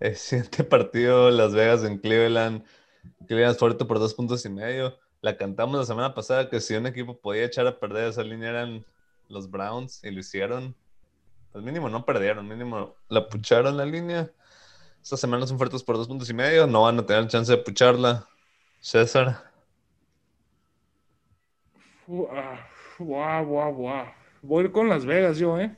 El 0.00 0.16
siguiente 0.16 0.64
partido, 0.64 1.30
Las 1.30 1.54
Vegas 1.54 1.84
en 1.84 1.98
Cleveland. 1.98 2.64
Cleveland 3.28 3.56
fuerte 3.58 3.84
por 3.84 3.98
dos 3.98 4.14
puntos 4.14 4.44
y 4.44 4.48
medio. 4.48 4.96
La 5.20 5.36
cantamos 5.36 5.78
la 5.78 5.86
semana 5.86 6.14
pasada 6.14 6.48
que 6.48 6.60
si 6.60 6.74
un 6.74 6.86
equipo 6.86 7.18
podía 7.18 7.44
echar 7.44 7.66
a 7.66 7.78
perder 7.78 8.08
esa 8.08 8.22
línea 8.22 8.50
eran 8.50 8.84
los 9.28 9.50
Browns 9.50 10.02
y 10.04 10.10
lo 10.10 10.20
hicieron. 10.20 10.74
Mínimo 11.62 11.88
no 11.88 12.04
perdieron, 12.04 12.46
mínimo 12.48 12.96
la 13.08 13.28
pucharon 13.28 13.76
la 13.76 13.84
línea. 13.84 14.30
Esta 15.02 15.16
semana 15.16 15.46
son 15.46 15.56
fuertes 15.56 15.82
por 15.82 15.96
dos 15.96 16.08
puntos 16.08 16.28
y 16.30 16.34
medio, 16.34 16.66
no 16.66 16.82
van 16.82 16.98
a 16.98 17.06
tener 17.06 17.26
chance 17.28 17.50
de 17.52 17.58
pucharla. 17.58 18.26
César. 18.80 19.50
guau, 22.06 23.44
guau, 23.46 23.72
guau. 23.74 24.06
Voy 24.42 24.70
con 24.70 24.88
Las 24.88 25.04
Vegas 25.04 25.38
yo, 25.38 25.58
¿eh? 25.58 25.74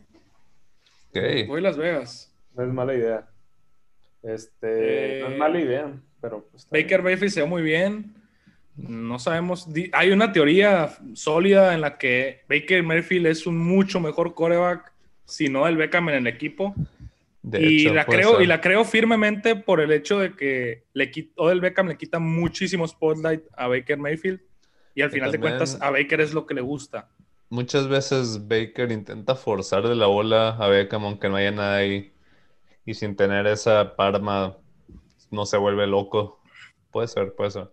Voy 1.46 1.58
a 1.58 1.62
Las 1.62 1.76
Vegas. 1.76 2.34
No 2.54 2.64
es 2.64 2.72
mala 2.72 2.94
idea. 2.94 3.28
Este, 4.22 4.66
no 4.66 5.28
Eh, 5.28 5.32
es 5.32 5.38
mala 5.38 5.60
idea, 5.60 5.92
pero 6.20 6.44
pues, 6.50 6.68
Baker. 6.70 7.02
Mayfield 7.02 7.32
se 7.32 7.40
ve 7.42 7.46
muy 7.46 7.62
bien. 7.62 8.14
No 8.76 9.18
sabemos. 9.18 9.68
Hay 9.92 10.10
una 10.10 10.32
teoría 10.32 10.96
sólida 11.14 11.74
en 11.74 11.80
la 11.80 11.98
que 11.98 12.44
Baker 12.48 12.82
Mayfield 12.82 13.26
es 13.26 13.46
un 13.46 13.58
mucho 13.58 14.00
mejor 14.00 14.34
coreback, 14.34 14.92
si 15.28 15.48
no 15.48 15.68
el 15.68 15.76
Beckham 15.76 16.08
en 16.08 16.14
el 16.16 16.26
equipo. 16.26 16.74
De 17.42 17.62
y, 17.62 17.82
hecho, 17.82 17.94
la 17.94 18.04
creo, 18.04 18.32
ser. 18.32 18.42
y 18.42 18.46
la 18.46 18.60
creo 18.60 18.84
firmemente 18.84 19.54
por 19.54 19.80
el 19.80 19.92
hecho 19.92 20.18
de 20.18 20.34
que 20.34 20.84
le 20.94 21.10
Odell 21.36 21.60
Beckham 21.60 21.88
le 21.88 21.96
quita 21.96 22.18
muchísimo 22.18 22.86
spotlight 22.88 23.42
a 23.56 23.68
Baker 23.68 23.98
Mayfield. 23.98 24.40
Y 24.94 25.02
al 25.02 25.10
final 25.10 25.30
de 25.30 25.38
cuentas, 25.38 25.78
a 25.80 25.90
Baker 25.90 26.20
es 26.20 26.34
lo 26.34 26.44
que 26.46 26.54
le 26.54 26.60
gusta. 26.60 27.08
Muchas 27.50 27.88
veces 27.88 28.48
Baker 28.48 28.90
intenta 28.90 29.34
forzar 29.36 29.86
de 29.86 29.94
la 29.94 30.06
bola 30.06 30.56
a 30.56 30.68
Beckham 30.68 31.04
aunque 31.04 31.28
no 31.28 31.36
haya 31.36 31.52
nada 31.52 31.76
ahí. 31.76 32.12
Y 32.84 32.94
sin 32.94 33.14
tener 33.14 33.46
esa 33.46 33.94
parma, 33.96 34.56
no 35.30 35.46
se 35.46 35.56
vuelve 35.56 35.86
loco. 35.86 36.40
Puede 36.90 37.06
ser, 37.06 37.34
puede 37.34 37.50
ser. 37.52 37.70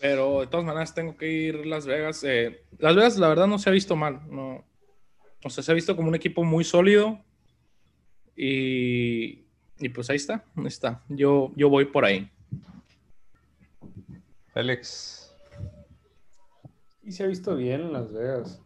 Pero 0.00 0.40
de 0.40 0.46
todas 0.48 0.66
maneras 0.66 0.94
tengo 0.94 1.16
que 1.16 1.30
ir 1.30 1.56
a 1.56 1.66
Las 1.66 1.86
Vegas. 1.86 2.22
Eh, 2.24 2.62
Las 2.78 2.94
Vegas, 2.96 3.16
la 3.16 3.28
verdad, 3.28 3.46
no 3.46 3.58
se 3.58 3.70
ha 3.70 3.72
visto 3.72 3.96
mal. 3.96 4.20
No. 4.28 4.64
O 5.44 5.50
sea, 5.50 5.62
se 5.62 5.72
ha 5.72 5.74
visto 5.74 5.96
como 5.96 6.08
un 6.08 6.14
equipo 6.14 6.44
muy 6.44 6.64
sólido. 6.64 7.18
Y, 8.36 9.44
y 9.78 9.88
pues 9.94 10.10
ahí 10.10 10.16
está. 10.16 10.44
Ahí 10.56 10.66
está. 10.66 11.02
Yo, 11.08 11.52
yo 11.56 11.68
voy 11.68 11.86
por 11.86 12.04
ahí. 12.04 12.30
Félix. 14.52 15.34
Y 17.02 17.12
se 17.12 17.24
ha 17.24 17.26
visto 17.26 17.56
bien 17.56 17.80
en 17.80 17.92
Las 17.92 18.12
Vegas. 18.12 18.62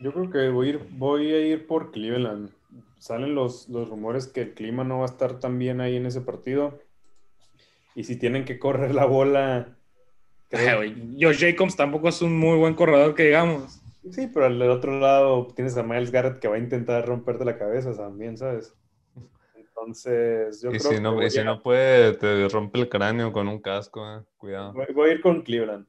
Yo 0.00 0.12
creo 0.14 0.30
que 0.30 0.48
voy 0.48 0.66
a 0.66 0.70
ir, 0.70 0.86
voy 0.92 1.32
a 1.32 1.46
ir 1.46 1.66
por 1.66 1.90
Cleveland. 1.90 2.50
Salen 2.98 3.34
los, 3.34 3.68
los 3.68 3.88
rumores 3.88 4.26
que 4.26 4.42
el 4.42 4.54
clima 4.54 4.82
no 4.82 4.98
va 4.98 5.02
a 5.02 5.10
estar 5.10 5.40
tan 5.40 5.58
bien 5.58 5.80
ahí 5.80 5.96
en 5.96 6.06
ese 6.06 6.22
partido. 6.22 6.78
Y 7.94 8.04
si 8.04 8.16
tienen 8.16 8.46
que 8.46 8.58
correr 8.58 8.94
la 8.94 9.04
bola. 9.04 9.76
Creo- 10.50 10.82
Josh 11.18 11.40
Jacobs 11.40 11.76
tampoco 11.76 12.08
es 12.08 12.22
un 12.22 12.38
muy 12.38 12.58
buen 12.58 12.74
corredor 12.74 13.14
que 13.14 13.24
digamos. 13.24 13.80
sí, 14.10 14.26
pero 14.28 14.46
al 14.46 14.60
otro 14.62 14.98
lado 15.00 15.46
tienes 15.54 15.76
a 15.76 15.82
Miles 15.82 16.10
Garrett 16.10 16.38
que 16.40 16.48
va 16.48 16.56
a 16.56 16.58
intentar 16.58 17.06
romperte 17.06 17.44
la 17.44 17.58
cabeza 17.58 17.94
también, 17.96 18.36
¿sabes? 18.36 18.74
Entonces, 19.54 20.62
yo 20.62 20.76
Y 20.76 20.78
creo 20.78 20.94
si 20.94 20.98
que 21.00 21.00
no, 21.00 21.14
voy, 21.14 21.26
y 21.26 21.30
si 21.30 21.42
a, 21.42 21.44
no 21.44 21.62
puede, 21.62 22.14
te 22.14 22.48
rompe 22.48 22.78
el 22.80 22.88
cráneo 22.88 23.30
con 23.30 23.46
un 23.46 23.60
casco, 23.60 24.00
eh. 24.10 24.24
Cuidado. 24.38 24.80
voy- 24.86 24.86
voy 24.94 25.10
a 25.10 25.12
ir 25.14 25.20
con 25.20 25.42
Cleveland. 25.42 25.86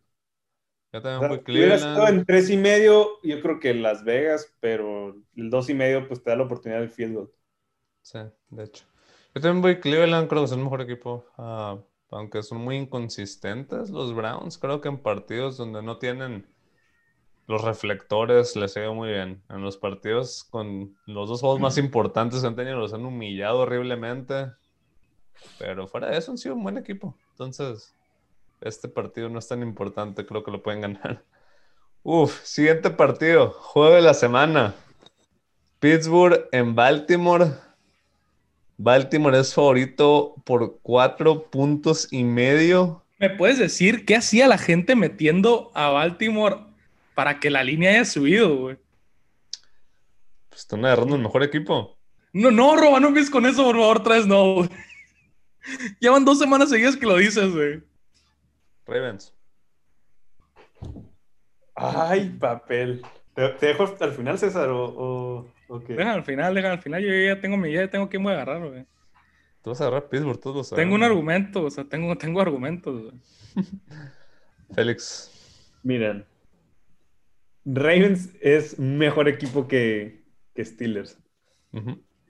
Yo 0.94 1.01
O 1.01 1.01
también 1.01 1.27
sea, 1.27 1.30
voy 1.30 1.44
si 1.50 1.60
hubiera 1.60 1.75
estado 1.75 2.08
Cleveland. 2.08 2.10
en 2.10 2.25
tres 2.25 2.50
y 2.50 2.58
medio, 2.58 3.20
yo 3.24 3.41
creo 3.41 3.60
que 3.60 3.74
Las 3.74 4.03
Vegas, 4.03 4.53
pero 4.60 5.15
el 5.36 5.50
dos 5.50 5.70
y 5.70 5.74
medio, 5.74 6.08
pues 6.08 6.22
te 6.24 6.30
da 6.32 6.36
la 6.38 6.44
oportunidad 6.44 6.80
del 6.82 6.89
field 6.89 7.13
goal. 7.15 7.32
Sí, 8.01 8.20
de 8.50 8.63
hecho. 8.63 8.86
Yo 9.34 9.41
también 9.41 9.62
voy 9.62 9.80
Cleveland, 9.80 10.27
creo 10.27 10.41
que 10.41 10.46
es 10.46 10.51
el 10.51 10.60
mejor 10.60 10.82
equipo. 10.82 11.25
Ah, 11.38 11.77
aunque 12.12 12.44
son 12.44 12.60
muy 12.60 12.77
inconsistentes 12.77 13.89
los 13.89 14.13
Browns, 14.13 14.58
creo 14.58 14.82
que 14.82 14.89
en 14.89 14.98
partidos 14.98 15.58
donde 15.58 15.82
no 15.82 15.98
tienen 15.98 16.48
los 17.48 17.63
reflectores 17.63 18.56
les 18.56 18.77
ha 18.77 18.82
ido 18.82 18.94
muy 18.94 19.10
bien. 19.10 19.41
En 19.50 19.62
los 19.62 19.77
partidos 19.77 20.44
con 20.50 20.96
los 21.06 21.30
dos 21.30 21.41
juegos 21.41 21.60
más 21.60 21.77
importantes 21.77 22.41
que 22.41 22.48
han 22.48 22.56
tenido 22.56 22.77
los 22.77 22.94
han 22.94 23.06
humillado 23.06 23.60
horriblemente. 23.60 24.51
Pero 25.58 25.88
fuera 25.88 26.10
de 26.10 26.18
eso 26.18 26.32
han 26.32 26.38
sido 26.38 26.56
un 26.56 26.63
buen 26.63 26.77
equipo. 26.77 27.18
Entonces, 27.32 27.96
este 28.62 28.88
partido 28.88 29.27
no 29.30 29.39
es 29.39 29.48
tan 29.48 29.62
importante, 29.62 30.25
creo 30.25 30.44
que 30.44 30.51
lo 30.51 30.62
pueden 30.62 30.82
ganar. 30.82 31.24
Uf, 32.03 32.44
siguiente 32.44 32.89
partido, 32.89 33.51
juego 33.51 33.96
de 33.96 34.01
la 34.01 34.13
semana. 34.13 34.75
Pittsburgh 35.80 36.48
en 36.51 36.75
Baltimore. 36.75 37.71
Baltimore 38.84 39.40
es 39.40 39.54
favorito 39.54 40.34
por 40.44 40.80
cuatro 40.82 41.52
puntos 41.52 42.08
y 42.12 42.24
medio. 42.24 43.04
¿Me 43.20 43.30
puedes 43.30 43.60
decir 43.60 44.06
qué 44.06 44.16
hacía 44.16 44.48
la 44.48 44.58
gente 44.58 44.96
metiendo 44.96 45.72
a 45.76 45.90
Baltimore 45.90 46.58
para 47.14 47.40
que 47.40 47.52
la 47.52 47.64
línea 47.64 47.92
haya 47.92 48.06
subido, 48.06 48.58
güey? 48.58 48.78
Pues 50.50 50.62
están 50.62 50.84
agarrando 50.84 51.16
el 51.16 51.22
mejor 51.22 51.44
equipo. 51.44 51.96
No, 52.34 52.50
no, 52.50 52.76
Roba, 52.76 53.00
no 53.00 53.10
empieces 53.10 53.30
con 53.30 53.46
eso, 53.46 53.64
por 53.66 53.76
favor, 53.76 53.98
otra 53.98 54.16
vez 54.16 54.26
no, 54.26 54.56
güey. 54.56 54.70
Llevan 56.00 56.26
dos 56.26 56.40
semanas 56.40 56.70
seguidas 56.72 56.98
que 56.98 57.06
lo 57.06 57.18
dices, 57.18 57.54
güey. 57.54 57.84
Ravens. 58.88 59.32
Ay, 61.76 62.30
papel. 62.30 63.04
¿Te, 63.36 63.48
te 63.50 63.68
dejo 63.68 63.84
hasta 63.84 64.06
el 64.06 64.14
final, 64.14 64.40
César? 64.40 64.70
¿O, 64.70 64.86
o, 64.86 65.48
o 65.72 65.82
qué? 65.82 65.94
Deja 65.94 66.13
al 66.13 66.24
final, 66.24 66.54
deja 66.54 66.72
al 66.72 66.82
final. 66.82 67.01
Yo 67.01 67.13
ya 67.13 67.40
tengo 67.40 67.56
mi 67.56 67.70
idea, 67.70 67.90
tengo 67.90 68.10
quién 68.10 68.24
voy 68.24 68.34
a 68.34 68.36
agarrar, 68.36 68.68
güey. 68.68 68.86
Tú 69.62 69.70
vas 69.70 69.80
a 69.80 69.86
agarrar 69.86 70.10
Pittsburgh, 70.10 70.40
todos 70.40 70.72
lo 70.72 70.75
Tengo 70.75 70.96
un 70.96 71.04
argumento, 71.04 71.63
o 71.63 71.70
sea, 71.70 71.86
tengo, 71.86 72.18
tengo 72.18 72.42
argumentos, 72.42 73.04
güey. 73.04 73.22
Félix. 74.75 75.32
Miren, 75.84 76.25
Ravens 77.63 78.36
es 78.42 78.78
mejor 78.80 79.30
equipo 79.30 79.68
que, 79.68 80.25
que 80.54 80.66
Steelers. 80.66 81.18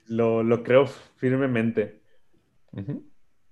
Lo, 0.06 0.42
lo 0.42 0.62
creo 0.62 0.86
firmemente. 0.86 2.00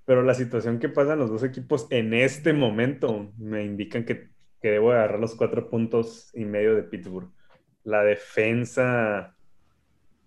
Pero 0.04 0.22
la 0.22 0.34
situación 0.34 0.78
que 0.78 0.88
pasan 0.88 1.18
los 1.18 1.30
dos 1.30 1.42
equipos 1.42 1.86
en 1.90 2.14
este 2.14 2.52
momento 2.52 3.32
me 3.38 3.64
indican 3.64 4.04
que, 4.04 4.30
que 4.60 4.70
debo 4.70 4.92
agarrar 4.92 5.18
los 5.18 5.34
cuatro 5.34 5.68
puntos 5.68 6.30
y 6.34 6.44
medio 6.44 6.74
de 6.74 6.84
Pittsburgh. 6.84 7.32
La 7.82 8.04
defensa 8.04 9.36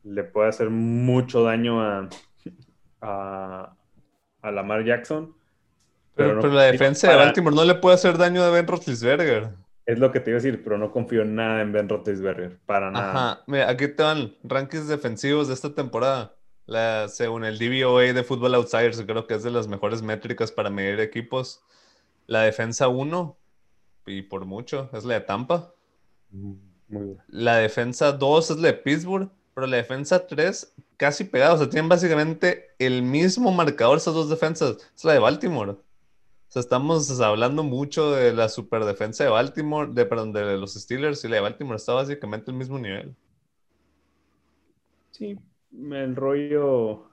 le 0.03 0.23
puede 0.23 0.49
hacer 0.49 0.69
mucho 0.69 1.43
daño 1.43 1.81
a, 1.81 2.09
a, 3.01 3.75
a 4.41 4.51
Lamar 4.51 4.85
Jackson. 4.85 5.35
Pero, 6.15 6.35
no 6.35 6.41
pero 6.41 6.53
la 6.53 6.63
defensa 6.63 7.09
de 7.09 7.15
Baltimore 7.15 7.55
no 7.55 7.65
le 7.65 7.75
puede 7.75 7.95
hacer 7.95 8.17
daño 8.17 8.43
a 8.43 8.49
Ben 8.51 8.67
Roethlisberger. 8.67 9.49
Es 9.85 9.99
lo 9.99 10.11
que 10.11 10.19
te 10.19 10.29
iba 10.29 10.37
a 10.37 10.41
decir, 10.41 10.63
pero 10.63 10.77
no 10.77 10.91
confío 10.91 11.23
en 11.23 11.35
nada 11.35 11.61
en 11.61 11.71
Ben 11.71 11.89
Roethlisberger. 11.89 12.59
Para 12.65 12.91
nada. 12.91 13.09
Ajá. 13.09 13.43
Mira, 13.47 13.69
aquí 13.69 13.87
te 13.87 14.03
van 14.03 14.35
rankings 14.43 14.87
defensivos 14.87 15.47
de 15.47 15.55
esta 15.55 15.73
temporada. 15.73 16.35
La, 16.65 17.09
según 17.09 17.43
el 17.43 17.57
DVOA 17.57 18.13
de 18.13 18.23
Football 18.23 18.55
Outsiders, 18.55 19.01
creo 19.01 19.27
que 19.27 19.33
es 19.33 19.43
de 19.43 19.51
las 19.51 19.67
mejores 19.67 20.01
métricas 20.01 20.51
para 20.51 20.69
medir 20.69 20.99
equipos. 21.01 21.61
La 22.27 22.41
defensa 22.43 22.87
1, 22.87 23.37
y 24.05 24.21
por 24.21 24.45
mucho, 24.45 24.89
es 24.93 25.03
la 25.03 25.15
de 25.15 25.21
Tampa. 25.21 25.73
Muy 26.29 26.57
duro. 26.87 27.21
La 27.27 27.57
defensa 27.57 28.13
2 28.13 28.51
es 28.51 28.57
la 28.57 28.67
de 28.67 28.73
Pittsburgh, 28.75 29.29
pero 29.53 29.67
la 29.67 29.77
defensa 29.77 30.27
3 30.27 30.73
casi 30.97 31.23
pegada. 31.25 31.53
O 31.55 31.57
sea, 31.57 31.69
tienen 31.69 31.89
básicamente 31.89 32.71
el 32.79 33.01
mismo 33.03 33.51
marcador 33.51 33.97
esas 33.97 34.13
dos 34.13 34.29
defensas. 34.29 34.77
Es 34.95 35.03
la 35.05 35.13
de 35.13 35.19
Baltimore. 35.19 35.71
O 35.73 35.77
sea, 36.53 36.61
estamos 36.61 37.19
hablando 37.21 37.63
mucho 37.63 38.11
de 38.13 38.33
la 38.33 38.49
superdefensa 38.49 39.23
de 39.25 39.29
Baltimore, 39.31 39.91
de, 39.93 40.05
perdón, 40.05 40.33
de 40.33 40.57
los 40.57 40.73
Steelers 40.75 41.23
y 41.25 41.29
la 41.29 41.37
de 41.37 41.41
Baltimore 41.41 41.77
está 41.77 41.93
básicamente 41.93 42.51
al 42.51 42.57
mismo 42.57 42.79
nivel. 42.79 43.15
Sí, 45.11 45.37
el 45.71 46.15
rollo. 46.17 47.09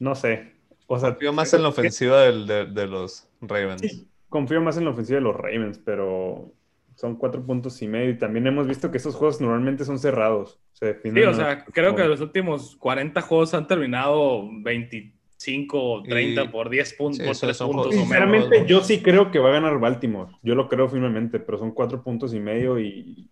No 0.00 0.14
sé. 0.16 0.52
O 0.88 0.98
sea, 0.98 1.10
Confío 1.10 1.32
más 1.32 1.52
en 1.54 1.62
la 1.62 1.68
ofensiva 1.68 2.20
del- 2.22 2.46
de, 2.46 2.66
de 2.66 2.86
los 2.86 3.28
Ravens. 3.40 3.82
Sí, 3.82 4.08
confío 4.28 4.60
más 4.60 4.76
en 4.76 4.84
la 4.84 4.90
ofensiva 4.90 5.16
de 5.18 5.22
los 5.24 5.36
Ravens, 5.36 5.78
pero 5.78 6.52
son 7.00 7.16
cuatro 7.16 7.42
puntos 7.42 7.80
y 7.80 7.88
medio. 7.88 8.10
Y 8.10 8.18
también 8.18 8.46
hemos 8.46 8.66
visto 8.66 8.90
que 8.90 8.98
esos 8.98 9.14
juegos 9.14 9.40
normalmente 9.40 9.86
son 9.86 9.98
cerrados. 9.98 10.60
Se 10.72 11.00
Sí, 11.02 11.22
o 11.22 11.32
sea, 11.32 11.64
creo 11.64 11.94
que 11.96 12.04
los 12.04 12.20
últimos 12.20 12.76
40 12.76 13.22
juegos 13.22 13.54
han 13.54 13.66
terminado 13.66 14.42
25 14.62 15.82
o 15.94 16.02
30 16.02 16.42
Y- 16.44 16.48
por 16.48 16.68
10 16.68 16.92
puntos, 16.92 17.16
sí, 17.18 17.24
por 17.24 17.34
son- 17.34 17.46
3 17.48 17.56
son 17.56 17.66
puntos 17.68 17.86
juegos- 17.86 18.02
o 18.04 18.06
menos. 18.10 18.26
Sinceramente, 18.34 18.66
yo 18.70 18.82
sí 18.82 19.00
creo 19.02 19.30
que 19.30 19.38
va 19.38 19.48
a 19.48 19.52
ganar 19.52 19.78
Baltimore. 19.80 20.30
Yo 20.42 20.54
lo 20.54 20.68
creo 20.68 20.88
firmemente, 20.90 21.40
pero 21.40 21.56
son 21.56 21.70
cuatro 21.72 22.02
puntos 22.02 22.34
y 22.34 22.40
medio 22.40 22.78
y 22.78 23.30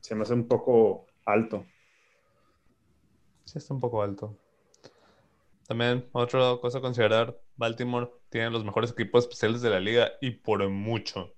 se 0.00 0.14
me 0.14 0.22
hace 0.22 0.32
un 0.32 0.48
poco 0.48 1.04
alto. 1.26 1.66
Sí, 3.44 3.58
está 3.58 3.74
un 3.74 3.80
poco 3.80 4.02
alto. 4.02 4.34
También, 5.66 6.06
otra 6.12 6.56
cosa 6.62 6.78
a 6.78 6.80
considerar, 6.80 7.38
Baltimore 7.56 8.08
tiene 8.30 8.48
los 8.48 8.64
mejores 8.64 8.92
equipos 8.92 9.24
especiales 9.24 9.60
de 9.60 9.68
la 9.68 9.80
liga 9.80 10.12
y 10.22 10.30
por 10.30 10.66
mucho. 10.70 11.34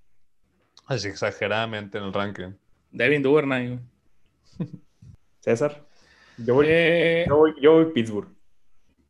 Así 0.87 1.09
exageradamente 1.09 1.99
en 1.99 2.05
el 2.05 2.13
ranking. 2.13 2.53
Devin 2.91 3.23
Duvernay. 3.23 3.79
César, 5.41 5.87
yo 6.37 6.55
voy, 6.55 6.67
Eh, 6.69 7.25
yo 7.29 7.37
voy, 7.37 7.55
yo 7.61 7.73
voy 7.75 7.93
Pittsburgh. 7.93 8.29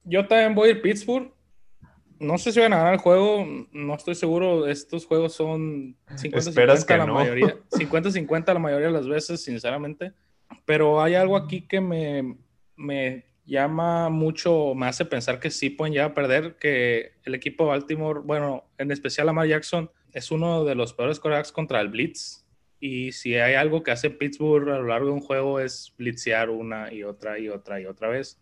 yo 0.05 0.27
también 0.27 0.55
voy 0.55 0.69
a 0.69 0.73
ir 0.73 0.83
Pittsburgh. 0.83 1.33
No 2.19 2.37
sé 2.37 2.53
si 2.53 2.61
van 2.61 2.75
a 2.75 2.77
ganar 2.79 2.93
el 2.95 3.01
juego, 3.01 3.47
no 3.73 3.95
estoy 3.95 4.15
seguro. 4.15 4.67
Estos 4.69 5.07
juegos 5.07 5.33
son 5.33 5.97
50-50 6.09 6.37
Esperas 6.37 6.85
que 6.85 6.97
la 6.99 7.07
no. 7.07 7.15
mayoría. 7.15 7.57
50-50 7.71 8.53
la 8.53 8.59
mayoría 8.59 8.89
de 8.89 8.93
las 8.93 9.09
veces, 9.09 9.43
sinceramente. 9.43 10.13
Pero 10.67 11.01
hay 11.03 11.15
algo 11.15 11.37
aquí 11.37 11.63
que 11.67 11.81
me, 11.81 12.37
me 12.77 13.25
llama 13.47 14.11
mucho, 14.11 14.75
me 14.75 14.87
hace 14.87 15.07
pensar 15.07 15.41
que 15.41 15.51
sí 15.51 15.71
pueden 15.71 15.95
llegar 15.95 16.11
a 16.11 16.15
perder, 16.15 16.57
que 16.57 17.13
el 17.25 17.35
equipo 17.35 17.65
de 17.65 17.71
Baltimore, 17.71 18.21
bueno, 18.21 18.65
en 18.77 18.91
especial 18.91 19.27
Lamar 19.27 19.47
Jackson, 19.49 19.91
es 20.13 20.31
uno 20.31 20.65
de 20.65 20.75
los 20.75 20.93
peores 20.95 21.19
corebacks 21.21 21.53
contra 21.53 21.81
el 21.81 21.89
blitz. 21.89 22.45
Y 22.79 23.13
si 23.13 23.35
hay 23.37 23.55
algo 23.55 23.83
que 23.83 23.91
hace 23.91 24.09
Pittsburgh 24.11 24.69
a 24.71 24.79
lo 24.79 24.87
largo 24.87 25.07
de 25.09 25.13
un 25.13 25.21
juego 25.21 25.61
es 25.61 25.93
blitzear 25.99 26.49
una 26.51 26.93
y 26.93 27.03
otra 27.03 27.39
y 27.39 27.49
otra 27.49 27.81
y 27.81 27.87
otra 27.87 28.09
vez. 28.09 28.41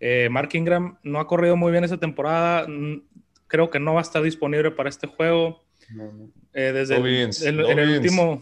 Eh, 0.00 0.28
Mark 0.30 0.48
Ingram 0.54 0.98
no 1.02 1.20
ha 1.20 1.26
corrido 1.26 1.56
muy 1.56 1.70
bien 1.72 1.84
esta 1.84 1.98
temporada. 1.98 2.66
mm, 2.68 3.02
Creo 3.46 3.70
que 3.70 3.80
no 3.80 3.94
va 3.94 4.00
a 4.00 4.02
estar 4.02 4.22
disponible 4.22 4.70
para 4.70 4.88
este 4.90 5.06
juego. 5.06 5.64
Eh, 6.52 6.72
desde 6.72 6.96
el- 6.96 7.02
Dobbins, 7.02 7.42
el, 7.42 7.60
en 7.60 7.78
el 7.78 7.86
Dobbins. 7.88 7.98
último, 8.12 8.40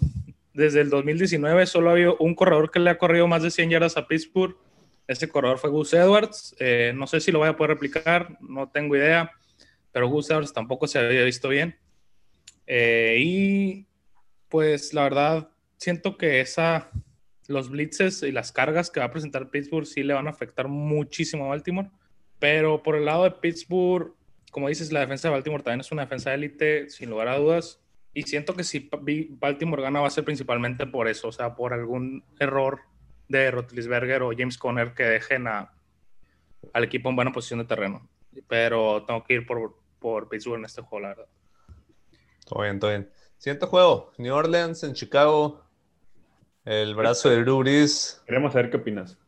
desde 0.53 0.81
el 0.81 0.91
2019, 0.91 1.65
solo 1.67 1.91
ha 1.91 1.93
habido 1.93 2.17
un 2.19 2.35
corredor 2.35 2.71
que 2.73 2.81
le 2.81 2.91
ha 2.91 2.99
corrido 2.99 3.29
más 3.29 3.43
de 3.45 3.51
100 3.53 3.71
yardas 3.71 3.97
a 3.97 4.07
Pittsburgh. 4.09 4.57
Ese 5.07 5.29
corredor 5.29 5.59
fue 5.59 5.71
Gus 5.71 5.93
Edwards. 5.95 6.57
Eh, 6.59 6.93
no 6.95 7.07
sé 7.07 7.21
si 7.21 7.31
lo 7.31 7.39
voy 7.39 7.49
a 7.49 7.57
poder 7.57 7.71
replicar, 7.71 8.37
no 8.41 8.69
tengo 8.69 8.97
idea, 8.97 9.31
pero 9.93 10.09
Gus 10.09 10.29
Edwards 10.31 10.53
tampoco 10.53 10.89
se 10.89 10.99
había 10.99 11.23
visto 11.23 11.49
bien. 11.49 11.77
Eh, 12.67 13.17
y 13.21 13.87
pues 14.49 14.95
la 14.95 15.05
verdad, 15.05 15.51
siento 15.77 16.17
que 16.17 16.41
esa, 16.41 16.91
los 17.49 17.71
blitzes 17.71 18.23
y 18.23 18.33
las 18.33 18.53
cargas 18.53 18.91
que 18.91 19.01
va 19.01 19.07
a 19.07 19.11
presentar 19.13 19.51
Pittsburgh 19.51 19.87
sí 19.87 20.03
le 20.03 20.15
van 20.15 20.27
a 20.27 20.31
afectar 20.31 20.69
muchísimo 20.69 21.45
a 21.45 21.49
Baltimore. 21.49 21.91
Pero 22.39 22.83
por 22.83 22.97
el 22.97 23.05
lado 23.05 23.25
de 23.25 23.31
Pittsburgh, 23.31 24.15
como 24.51 24.69
dices, 24.69 24.93
la 24.93 25.01
defensa 25.01 25.29
de 25.29 25.33
Baltimore 25.33 25.63
también 25.63 25.81
es 25.81 25.93
una 25.93 26.03
defensa 26.03 26.31
de 26.31 26.37
élite, 26.37 26.91
sin 26.91 27.11
lugar 27.11 27.29
a 27.29 27.39
dudas. 27.39 27.81
Y 28.15 28.23
siento 28.23 28.55
que 28.55 28.65
si 28.65 28.89
Baltimore 29.39 29.83
gana 29.83 30.01
va 30.01 30.07
a 30.07 30.11
ser 30.11 30.25
principalmente 30.25 30.87
por 30.87 31.09
eso, 31.09 31.29
o 31.29 31.33
sea, 31.33 31.55
por 31.55 31.75
algún 31.75 32.25
error 32.39 32.81
de 33.29 33.51
Rotlisberger 33.51 34.23
o 34.23 34.31
James 34.37 34.57
Conner 34.57 34.95
que 34.95 35.03
dejen 35.03 35.47
a, 35.47 35.75
al 36.73 36.85
equipo 36.85 37.11
en 37.11 37.17
buena 37.17 37.33
posición 37.33 37.59
de 37.59 37.67
terreno. 37.67 38.09
Pero 38.49 39.05
tengo 39.05 39.23
que 39.25 39.35
ir 39.35 39.47
por, 39.47 39.77
por 39.99 40.29
Pittsburgh 40.29 40.59
en 40.59 40.65
este 40.65 40.83
juego, 40.83 41.03
la 41.03 41.09
verdad. 41.09 41.27
Todo 42.47 42.63
bien, 42.63 42.79
todo 42.79 42.91
bien. 42.91 43.11
Siguiente 43.39 43.67
juego, 43.67 44.13
New 44.19 44.35
Orleans 44.35 44.83
en 44.85 44.95
Chicago. 44.95 45.63
El 46.65 46.95
brazo 46.95 47.29
de 47.29 47.43
Drew 47.43 47.59
Brees. 47.59 48.23
Queremos 48.27 48.53
saber 48.53 48.71
qué 48.71 48.79
opinas. 48.79 49.19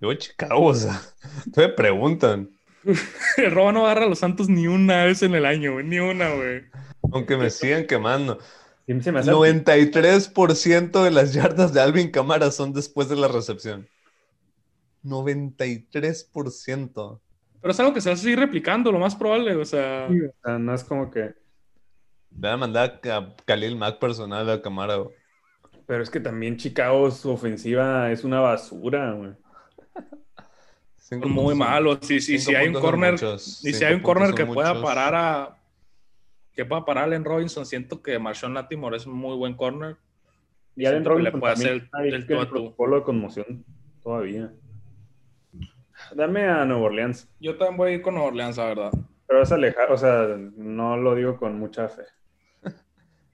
Yo 0.00 0.14
Chicago, 0.14 0.66
o 0.66 0.74
sea, 0.74 1.00
me 1.56 1.68
preguntan. 1.68 2.50
El 3.36 3.50
Robo 3.50 3.72
no 3.72 3.84
agarra 3.84 4.06
a 4.06 4.08
los 4.08 4.20
Santos 4.20 4.48
ni 4.48 4.66
una 4.66 5.04
vez 5.04 5.22
en 5.22 5.34
el 5.34 5.44
año, 5.44 5.74
güey, 5.74 5.84
ni 5.84 5.98
una, 5.98 6.32
güey. 6.32 6.62
Aunque 7.12 7.36
me 7.36 7.50
sigan 7.50 7.86
quemando. 7.86 8.38
Sí, 8.86 9.12
me 9.12 9.20
hace 9.20 9.30
93% 9.30 11.04
de 11.04 11.10
las 11.10 11.32
yardas 11.32 11.72
de 11.72 11.80
Alvin 11.80 12.10
Camara 12.10 12.50
son 12.50 12.72
después 12.72 13.08
de 13.08 13.16
la 13.16 13.28
recepción. 13.28 13.86
93%. 15.04 17.20
Pero 17.60 17.72
es 17.72 17.80
algo 17.80 17.94
que 17.94 18.00
se 18.00 18.08
va 18.08 18.14
a 18.14 18.18
seguir 18.18 18.40
replicando, 18.40 18.90
lo 18.90 18.98
más 18.98 19.14
probable, 19.14 19.54
o 19.54 19.64
sea... 19.64 20.08
Sí, 20.08 20.20
o 20.22 20.32
sea, 20.42 20.58
no 20.58 20.74
es 20.74 20.82
como 20.82 21.10
que. 21.10 21.34
Voy 22.30 22.50
a 22.50 22.56
mandar 22.56 23.00
a 23.04 23.34
Khalil 23.44 23.76
Mack 23.76 23.98
personal 23.98 24.48
a 24.48 24.62
Camara. 24.62 24.96
güey. 24.96 25.14
Pero 25.86 26.02
es 26.02 26.10
que 26.10 26.20
también 26.20 26.56
Chicago, 26.56 27.10
su 27.10 27.30
ofensiva 27.30 28.12
es 28.12 28.22
una 28.22 28.40
basura, 28.40 29.12
güey. 29.12 29.32
Cinco 30.96 31.28
muy 31.28 31.54
malo. 31.54 31.98
Si, 32.00 32.20
si, 32.20 32.38
cinco 32.38 32.50
si 32.50 32.54
hay 32.54 32.68
un 32.68 32.74
corner, 32.74 33.14
y 33.14 33.72
si 33.72 33.84
hay 33.84 33.94
un 33.94 34.00
corner 34.00 34.32
que 34.32 34.46
pueda 34.46 34.74
muchos. 34.74 34.84
parar 34.84 35.14
a 35.16 35.56
que 36.54 36.64
pueda 36.64 36.84
parar 36.84 37.04
a 37.04 37.06
Allen 37.08 37.24
Robinson, 37.24 37.66
siento 37.66 38.02
que 38.02 38.18
Marshawn 38.18 38.54
Latimore 38.54 38.98
es 38.98 39.06
un 39.06 39.14
muy 39.14 39.36
buen 39.36 39.54
corner. 39.54 39.96
Y 40.76 40.86
Allen 40.86 41.02
que 41.02 41.08
le 41.08 41.14
Robinson 41.14 41.40
puede 41.40 41.52
hacer 41.52 41.88
el 41.94 42.14
el 42.14 42.26
protocolo 42.26 42.96
de 42.96 43.02
conmoción 43.02 43.64
todavía. 44.02 44.52
Dame 46.14 46.44
a 46.44 46.64
Nueva 46.64 46.84
Orleans. 46.84 47.28
Yo 47.40 47.56
también 47.56 47.76
voy 47.76 47.90
a 47.90 47.94
ir 47.94 48.02
con 48.02 48.14
Nueva 48.14 48.28
Orleans, 48.28 48.56
la 48.56 48.64
verdad. 48.66 48.90
Pero 49.26 49.42
es 49.42 49.52
alejar, 49.52 49.92
o 49.92 49.96
sea, 49.96 50.36
no 50.56 50.96
lo 50.96 51.14
digo 51.14 51.36
con 51.36 51.58
mucha 51.58 51.88
fe. 51.88 52.02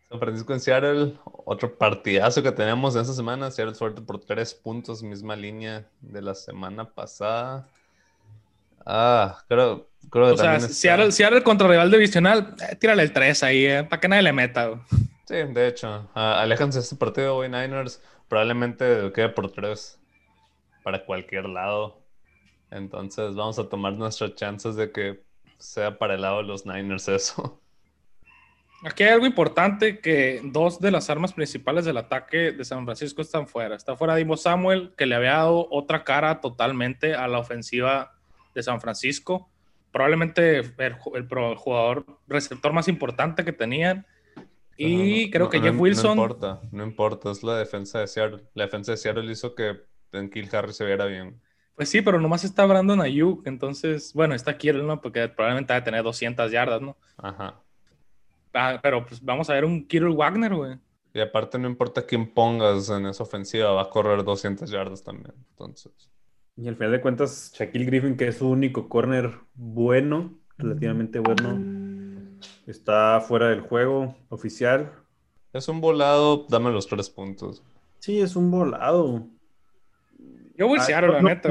San 0.09 0.21
Francisco 0.21 0.53
en 0.53 0.61
Seattle, 0.61 1.15
otro 1.45 1.77
partidazo 1.77 2.43
que 2.43 2.53
tenemos 2.53 2.95
esta 2.95 3.13
semana. 3.13 3.51
Seattle 3.51 3.75
suerte 3.75 4.03
por 4.03 4.21
tres 4.21 4.55
puntos, 4.55 5.03
misma 5.03 5.35
línea 5.35 5.89
de 6.01 6.23
la 6.23 6.35
semana 6.35 6.89
pasada. 6.89 7.69
Ah, 8.85 9.43
creo, 9.49 9.89
creo 10.11 10.27
que 10.27 10.33
O 10.33 10.37
sea, 10.37 10.57
está- 10.57 10.69
Seattle, 10.69 11.11
Seattle 11.13 11.43
contra 11.43 11.67
rival 11.69 11.91
divisional, 11.91 12.55
eh, 12.71 12.77
tírale 12.77 13.03
el 13.03 13.13
3 13.13 13.43
ahí, 13.43 13.67
eh, 13.67 13.83
para 13.85 14.01
que 14.01 14.09
nadie 14.09 14.23
le 14.23 14.33
meta. 14.33 14.81
Sí, 15.27 15.35
de 15.35 15.67
hecho. 15.67 16.09
Ah, 16.15 16.41
aléjanse 16.41 16.79
de 16.79 16.85
este 16.85 16.95
partido, 16.97 17.35
hoy 17.37 17.49
Niners. 17.49 18.01
Probablemente 18.29 19.11
quede 19.13 19.29
por 19.29 19.51
tres 19.51 19.99
para 20.85 21.05
cualquier 21.05 21.47
lado. 21.49 21.99
Entonces 22.71 23.35
vamos 23.35 23.59
a 23.59 23.69
tomar 23.69 23.95
nuestras 23.95 24.35
chances 24.37 24.77
de 24.77 24.93
que 24.93 25.25
sea 25.59 25.99
para 25.99 26.15
el 26.15 26.23
lado 26.23 26.39
de 26.39 26.43
los 26.45 26.65
Niners 26.65 27.09
eso. 27.09 27.61
Aquí 28.85 29.03
hay 29.03 29.11
algo 29.11 29.27
importante 29.27 30.01
que 30.01 30.41
dos 30.45 30.81
de 30.81 30.91
las 30.91 31.09
armas 31.09 31.33
principales 31.33 31.85
del 31.85 31.97
ataque 31.97 32.53
de 32.53 32.65
San 32.65 32.85
Francisco 32.85 33.23
están 33.23 33.47
fuera. 33.47 33.75
Está 33.75 33.97
fuera 33.97 34.15
Dimo 34.15 34.37
Samuel, 34.37 34.93
que 34.97 35.07
le 35.07 35.15
había 35.15 35.33
dado 35.33 35.67
otra 35.71 36.05
cara 36.05 36.41
totalmente 36.41 37.15
a 37.15 37.27
la 37.27 37.39
ofensiva 37.39 38.15
de 38.55 38.63
San 38.63 38.81
Francisco. 38.81 39.49
Probablemente 39.93 40.59
el, 40.59 40.75
el 40.79 41.57
jugador 41.57 42.05
receptor 42.29 42.73
más 42.73 42.87
importante 42.89 43.45
que 43.45 43.53
tenían. 43.53 44.07
Y 44.77 45.31
creo 45.31 45.49
que 45.49 45.61
Jeff 45.61 45.75
Wilson. 45.79 46.17
No 46.17 46.23
importa, 46.25 46.61
no 46.71 46.85
importa, 46.85 47.31
es 47.31 47.43
la 47.43 47.57
defensa 47.57 48.01
de 48.01 48.07
Seattle. 48.07 48.45
La 48.53 48.65
defensa 48.65 48.93
de 48.93 48.99
Seattle 48.99 49.33
hizo 49.33 49.55
que 49.55 49.81
en 50.13 50.29
Kill 50.29 50.51
Harry 50.53 50.75
se 50.75 50.85
viera 50.85 51.07
bien. 51.07 51.41
Pues 51.77 51.89
sí, 51.89 52.03
pero 52.03 52.21
nomás 52.21 52.45
está 52.45 52.65
Brandon 52.65 53.01
Ayuk, 53.01 53.47
entonces, 53.47 54.13
bueno, 54.15 54.35
está 54.35 54.57
Kirill, 54.57 54.87
¿no? 54.87 55.01
Porque 55.01 55.29
probablemente 55.29 55.75
va 55.75 55.79
a 55.79 55.85
tener 55.85 56.03
200 56.03 56.51
yardas, 56.51 56.81
¿no? 56.81 56.97
Ajá. 57.19 57.61
Ah, 58.57 58.81
pero 58.83 59.05
pues 59.05 59.23
vamos 59.23 59.51
a 59.51 59.55
ver 59.55 59.65
un 59.65 59.87
Kirill 59.87 60.17
Wagner, 60.17 60.55
güey. 60.55 60.79
Y 61.13 61.21
aparte 61.21 61.59
no 61.59 61.69
importa 61.69 62.05
quién 62.05 62.33
pongas 62.33 62.91
en 62.91 63.07
esa 63.07 63.23
ofensiva, 63.23 63.71
va 63.73 63.83
a 63.83 63.91
correr 63.91 64.25
200 64.25 64.71
yardas 64.71 65.03
también, 65.03 65.35
entonces. 65.51 65.93
Y 66.57 66.69
al 66.69 66.77
final 66.77 66.93
de 66.93 67.01
cuentas, 67.01 67.53
Shaquille 67.55 67.85
Griffin, 67.85 68.17
que 68.17 68.29
es 68.29 68.39
su 68.39 68.49
único 68.49 68.89
corner 68.89 69.35
bueno, 69.55 70.39
relativamente 70.59 71.19
bueno, 71.19 72.39
está 72.67 73.21
fuera 73.21 73.49
del 73.49 73.61
juego 73.61 74.15
oficial. 74.31 74.93
Es 75.53 75.69
un 75.69 75.81
volado, 75.81 76.47
dame 76.49 76.71
los 76.71 76.87
tres 76.87 77.11
puntos. 77.11 77.63
Sí, 77.99 78.21
es 78.21 78.37
un 78.37 78.51
volado. 78.51 79.27
Yo 80.57 80.69
voy 80.69 80.79
a 80.79 80.83
Seattle, 80.83 81.13
la 81.13 81.23
neta, 81.23 81.49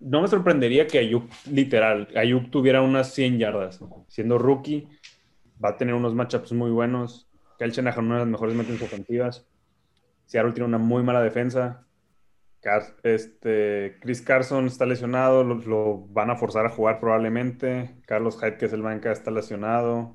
No 0.00 0.22
me 0.22 0.28
sorprendería 0.28 0.86
que 0.86 0.98
Ayuk, 0.98 1.30
literal, 1.50 2.08
Ayuk 2.16 2.50
tuviera 2.50 2.82
unas 2.82 3.12
100 3.14 3.38
yardas. 3.38 3.80
Siendo 4.08 4.38
rookie, 4.38 4.88
va 5.62 5.70
a 5.70 5.76
tener 5.76 5.94
unos 5.94 6.14
matchups 6.14 6.52
muy 6.52 6.70
buenos. 6.70 7.28
Kyle 7.58 7.70
Shanahan, 7.70 8.06
una 8.06 8.14
de 8.14 8.20
las 8.20 8.28
mejores 8.28 8.54
mentes 8.54 8.80
ofensivas. 8.82 9.46
Seattle 10.26 10.52
tiene 10.52 10.66
una 10.66 10.78
muy 10.78 11.02
mala 11.02 11.22
defensa. 11.22 11.86
Este, 13.02 13.98
Chris 14.00 14.22
Carson 14.22 14.66
está 14.66 14.86
lesionado, 14.86 15.42
lo, 15.42 16.06
van 16.08 16.30
a 16.30 16.36
forzar 16.36 16.64
a 16.66 16.70
jugar 16.70 17.00
probablemente. 17.00 17.96
Carlos 18.06 18.38
Hyde, 18.38 18.56
que 18.56 18.66
es 18.66 18.72
el 18.72 18.82
banca, 18.82 19.10
está 19.10 19.30
lesionado. 19.30 20.14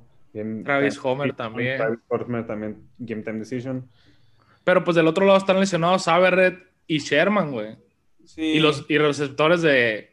Travis 0.63 0.99
Homer 1.03 1.33
también. 1.33 1.77
Travis 1.77 1.99
Homer 2.07 2.45
también, 2.45 2.87
Game 2.99 3.23
Time 3.23 3.39
Decision. 3.39 3.89
Pero 4.63 4.83
pues 4.83 4.95
del 4.95 5.07
otro 5.07 5.25
lado 5.25 5.37
están 5.37 5.59
lesionados 5.59 6.07
Averett 6.07 6.59
y 6.85 6.99
Sherman, 6.99 7.51
güey. 7.51 7.75
Y, 8.35 8.59
los, 8.59 8.85
y 8.89 8.97
los 8.97 9.17
receptores 9.17 9.61
de. 9.61 10.11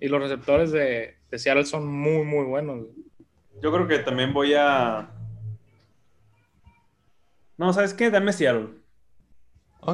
Y 0.00 0.08
los 0.08 0.20
receptores 0.20 0.70
de, 0.70 1.16
de 1.30 1.38
Seattle 1.38 1.64
son 1.64 1.86
muy, 1.86 2.24
muy 2.24 2.44
buenos. 2.44 2.86
Yo 3.62 3.72
creo 3.72 3.86
que 3.86 3.98
también 3.98 4.32
voy 4.32 4.54
a. 4.54 5.10
No, 7.56 7.72
¿sabes 7.72 7.94
qué? 7.94 8.10
Dame 8.10 8.32
Seattle. 8.32 8.70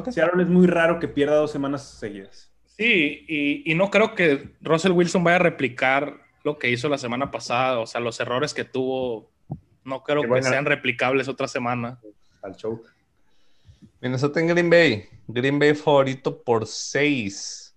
Seattle 0.09 0.43
es 0.43 0.49
muy 0.49 0.67
raro 0.67 0.99
que 0.99 1.07
pierda 1.07 1.35
dos 1.35 1.51
semanas 1.51 1.87
seguidas. 1.99 2.51
Sí, 2.65 3.25
y, 3.27 3.69
y, 3.69 3.75
no 3.75 3.91
creo 3.91 4.15
que 4.15 4.55
Russell 4.61 4.93
Wilson 4.93 5.23
vaya 5.23 5.35
a 5.35 5.39
replicar 5.39 6.21
lo 6.43 6.57
que 6.57 6.69
hizo 6.69 6.89
la 6.89 6.97
semana 6.97 7.29
pasada. 7.29 7.79
O 7.79 7.85
sea, 7.85 8.01
los 8.01 8.19
errores 8.19 8.53
que 8.53 8.63
tuvo, 8.63 9.29
no 9.83 10.03
creo 10.03 10.23
que, 10.23 10.41
sean 10.41 10.65
replicables 10.65 11.27
otra 11.27 11.47
semana. 11.47 11.99
Al 12.41 12.55
show. 12.55 12.81
Minnesota 13.99 14.39
en 14.39 14.47
Green 14.47 14.69
Bay. 14.69 15.05
Green 15.27 15.59
Bay 15.59 15.75
favorito 15.75 16.41
por 16.41 16.65
6. 16.65 17.75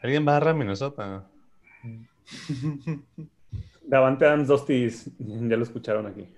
¿Alguien 0.00 0.26
va 0.26 0.32
a 0.32 0.36
agarrar 0.36 0.54
a 0.54 0.58
Minnesota? 0.58 1.28
Davante 3.90 4.24
Adams, 4.24 4.46
Dostis, 4.46 5.10
ya 5.18 5.56
lo 5.56 5.64
escucharon 5.64 6.06
aquí. 6.06 6.28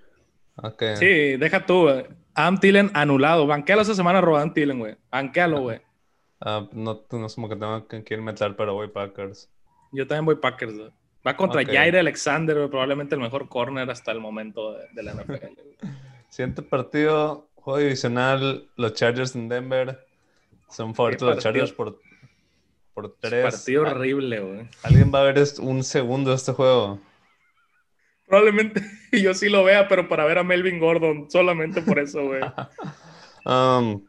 Okay. 0.55 0.97
Sí, 0.97 1.37
deja 1.37 1.65
tú, 1.65 1.87
Adam 2.33 2.59
Tillen 2.59 2.89
anulado. 2.95 3.45
Banquealo 3.45 3.83
esa 3.83 3.93
semana, 3.93 4.21
Rodan 4.21 4.53
Tillen, 4.53 4.79
güey. 4.79 4.95
Banquealo, 5.11 5.61
güey. 5.61 5.77
Uh, 6.41 6.67
no, 6.73 7.05
no 7.11 7.25
es 7.27 7.35
como 7.35 7.47
que 7.47 7.55
tengo 7.55 7.87
que 7.87 8.03
quieren 8.03 8.25
meter, 8.25 8.55
pero 8.55 8.73
voy 8.73 8.87
Packers. 8.87 9.51
Yo 9.91 10.07
también 10.07 10.25
voy 10.25 10.35
Packers, 10.35 10.75
güey. 10.75 10.91
Va 11.25 11.37
contra 11.37 11.61
okay. 11.61 11.75
Jair 11.75 11.95
Alexander, 11.95 12.67
probablemente 12.69 13.15
el 13.15 13.21
mejor 13.21 13.47
corner 13.47 13.89
hasta 13.89 14.11
el 14.11 14.19
momento 14.19 14.73
de, 14.73 14.87
de 14.93 15.03
la 15.03 15.13
NFL. 15.13 15.61
Siguiente 16.29 16.63
partido, 16.63 17.47
Juego 17.53 17.77
divisional, 17.77 18.67
los 18.75 18.93
Chargers 18.93 19.35
en 19.35 19.47
Denver. 19.47 20.05
Son 20.69 20.95
favoritos 20.95 21.35
los 21.35 21.43
Chargers 21.43 21.71
por, 21.71 22.01
por 22.95 23.15
tres. 23.19 23.53
Partido 23.53 23.83
horrible, 23.83 24.39
güey. 24.39 24.67
¿Alguien 24.81 25.11
va 25.13 25.21
a 25.21 25.23
ver 25.23 25.41
un 25.61 25.83
segundo 25.83 26.31
de 26.31 26.35
este 26.35 26.51
juego? 26.51 26.99
Probablemente 28.25 28.81
yo 29.11 29.33
sí 29.33 29.49
lo 29.49 29.63
vea, 29.63 29.87
pero 29.87 30.07
para 30.07 30.25
ver 30.25 30.37
a 30.37 30.43
Melvin 30.43 30.79
Gordon, 30.79 31.29
solamente 31.29 31.81
por 31.81 31.99
eso, 31.99 32.25
güey. 32.25 32.41
um, 33.45 34.05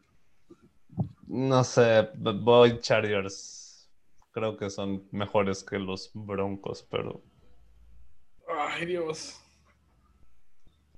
no 1.27 1.63
sé, 1.63 2.09
voy 2.15 2.79
Chargers. 2.79 3.89
Creo 4.31 4.57
que 4.57 4.69
son 4.69 5.07
mejores 5.11 5.63
que 5.63 5.79
los 5.79 6.11
Broncos, 6.13 6.85
pero. 6.89 7.21
Ay, 8.47 8.85
Dios. 8.85 9.41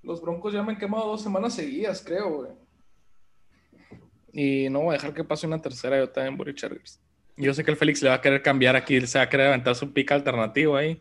Los 0.01 0.21
Broncos 0.21 0.53
ya 0.53 0.63
me 0.63 0.73
han 0.73 0.79
quemado 0.79 1.07
dos 1.07 1.21
semanas 1.21 1.53
seguidas, 1.53 2.03
creo, 2.03 2.29
güey. 2.29 2.51
Y 4.31 4.69
no 4.69 4.81
voy 4.81 4.89
a 4.89 4.93
dejar 4.93 5.13
que 5.13 5.23
pase 5.23 5.47
una 5.47 5.61
tercera, 5.61 5.97
yo 5.97 6.09
también 6.09 6.37
voy 6.37 6.53
Chargers. 6.53 7.01
Yo 7.35 7.53
sé 7.53 7.63
que 7.63 7.71
el 7.71 7.77
Félix 7.77 8.01
le 8.01 8.09
va 8.09 8.15
a 8.15 8.21
querer 8.21 8.41
cambiar 8.41 8.75
aquí, 8.75 8.99
se 9.05 9.19
va 9.19 9.25
a 9.25 9.29
querer 9.29 9.47
aventar 9.47 9.75
su 9.75 9.93
pica 9.93 10.15
alternativo 10.15 10.75
ahí. 10.75 10.99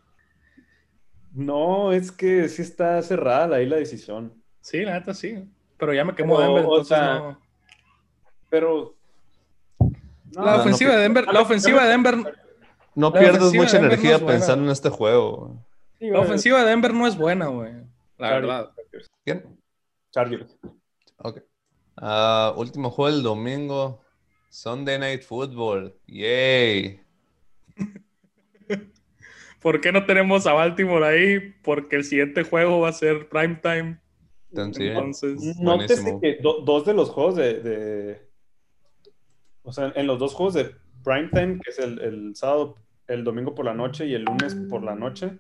No, 1.37 1.93
es 1.93 2.11
que 2.11 2.49
sí 2.49 2.63
está 2.63 3.03
cerrada 3.03 3.57
ahí 3.57 3.67
la 3.67 3.77
decisión. 3.77 4.33
Sí, 4.63 4.81
la 4.81 4.95
neta 4.95 5.13
sí. 5.13 5.47
Pero 5.77 5.93
ya 5.93 6.03
me 6.03 6.15
quemó 6.15 6.41
Denver, 6.41 6.65
entonces 6.65 6.99
no. 6.99 7.39
Pero. 8.49 8.95
la 10.33 10.57
ofensiva 10.57 10.97
de 10.97 11.03
Denver, 11.03 11.27
la 11.31 11.43
ofensiva 11.43 11.85
de 11.85 11.91
Denver. 11.91 12.39
No 12.95 13.13
pierdas 13.13 13.53
mucha 13.53 13.77
energía 13.77 14.19
pensando 14.19 14.65
en 14.65 14.71
este 14.71 14.89
juego. 14.89 15.63
la 16.01 16.21
ofensiva 16.21 16.61
de 16.61 16.71
Denver 16.71 16.95
no 16.95 17.07
es 17.07 17.19
buena, 17.19 17.49
güey. 17.49 17.75
La 18.17 18.31
verdad. 18.31 18.71
¿Quién? 19.23 19.61
Chargers. 20.13 20.57
Ok. 21.19 21.43
Uh, 22.01 22.59
último 22.59 22.91
juego 22.91 23.15
del 23.15 23.23
domingo. 23.23 24.01
Sunday 24.49 24.99
Night 24.99 25.23
Football. 25.23 25.95
Yay. 26.07 27.03
¿Por 29.67 29.81
qué 29.81 29.91
no 29.91 30.07
tenemos 30.07 30.47
a 30.47 30.53
Baltimore 30.53 31.05
ahí? 31.05 31.53
Porque 31.65 31.97
el 31.97 32.05
siguiente 32.05 32.45
juego 32.45 32.79
va 32.79 32.91
a 32.91 32.93
ser 32.93 33.29
primetime. 33.29 33.99
Entonces, 34.53 35.59
nótese 35.59 36.21
que 36.23 36.39
dos 36.41 36.87
de 36.87 36.95
los 36.95 37.11
juegos 37.11 37.35
de, 37.35 37.55
de, 37.55 38.21
O 39.65 39.73
sea, 39.73 39.93
en 39.97 40.07
los 40.07 40.21
dos 40.21 40.35
juegos 40.35 40.55
de 40.55 40.71
primetime, 41.03 41.59
que 41.59 41.71
es 41.71 41.81
el, 41.81 41.99
el 41.99 42.37
sábado, 42.37 42.77
el 43.09 43.25
domingo 43.25 43.57
por 43.57 43.65
la 43.65 43.75
noche 43.75 44.07
y 44.07 44.15
el 44.15 44.23
lunes 44.23 44.55
por 44.71 44.85
la 44.85 44.95
noche, 44.95 45.37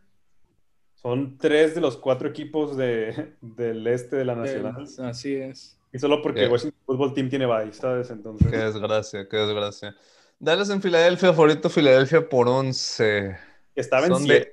son 0.96 1.38
tres 1.38 1.76
de 1.76 1.80
los 1.80 1.96
cuatro 1.96 2.28
equipos 2.28 2.76
de, 2.76 3.36
del 3.40 3.86
este 3.86 4.16
de 4.16 4.24
la 4.24 4.34
Nacional. 4.34 4.88
así 5.04 5.36
es. 5.36 5.78
Y 5.92 6.00
solo 6.00 6.20
porque 6.20 6.46
el 6.46 6.50
Washington 6.50 6.80
Football 6.84 7.14
Team 7.14 7.28
tiene 7.28 7.46
bye, 7.46 7.72
¿sabes? 7.72 8.10
Entonces... 8.10 8.50
Qué 8.50 8.58
desgracia, 8.58 9.28
qué 9.28 9.36
desgracia. 9.36 9.94
Dallas 10.40 10.68
en 10.70 10.82
Filadelfia, 10.82 11.32
favorito 11.32 11.70
Filadelfia 11.70 12.28
por 12.28 12.48
11. 12.48 13.45
Estaba 13.76 14.06
en 14.06 14.14
Sunday, 14.14 14.48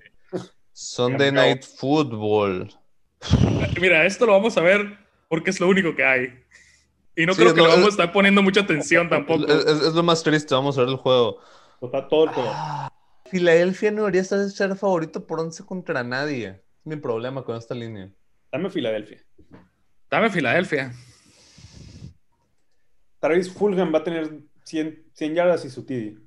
Sunday 0.73 1.31
Night 1.31 1.63
Football. 1.63 2.71
Mira, 3.81 4.05
esto 4.05 4.25
lo 4.25 4.33
vamos 4.33 4.57
a 4.57 4.61
ver 4.61 4.97
porque 5.29 5.49
es 5.49 5.59
lo 5.59 5.69
único 5.69 5.95
que 5.95 6.03
hay. 6.03 6.43
Y 7.15 7.25
no 7.25 7.33
sí, 7.33 7.41
creo 7.41 7.53
que 7.53 7.61
no, 7.61 7.67
le 7.67 7.73
vamos 7.73 7.87
a 7.87 7.89
estar 7.91 8.11
poniendo 8.11 8.41
mucha 8.41 8.61
atención 8.61 9.07
tampoco. 9.07 9.45
Es, 9.47 9.93
lo 9.93 10.03
más 10.03 10.23
triste, 10.23 10.53
vamos 10.53 10.77
a 10.77 10.81
ver 10.81 10.89
el 10.89 10.97
juego. 10.97 11.39
Está 11.81 12.07
todo 12.07 12.25
el 12.25 12.29
juego. 12.31 12.51
Ah, 12.53 12.91
Filadelfia 13.25 13.91
no 13.91 14.01
debería 14.01 14.23
ser 14.23 14.75
favorito 14.75 15.25
por 15.25 15.39
11 15.39 15.65
contra 15.65 16.03
nadie. 16.03 16.47
Es 16.47 16.85
mi 16.85 16.97
problema 16.97 17.43
con 17.43 17.55
esta 17.55 17.73
línea. 17.73 18.11
Dame 18.51 18.69
Filadelfia. 18.69 19.23
Dame 20.09 20.29
Filadelfia. 20.29 20.93
Travis 23.19 23.51
Fulham 23.51 23.93
va 23.93 23.99
a 23.99 24.03
tener 24.03 24.39
100, 24.65 25.11
100 25.13 25.35
yardas 25.35 25.65
y 25.65 25.69
su 25.69 25.85
TD. 25.85 26.22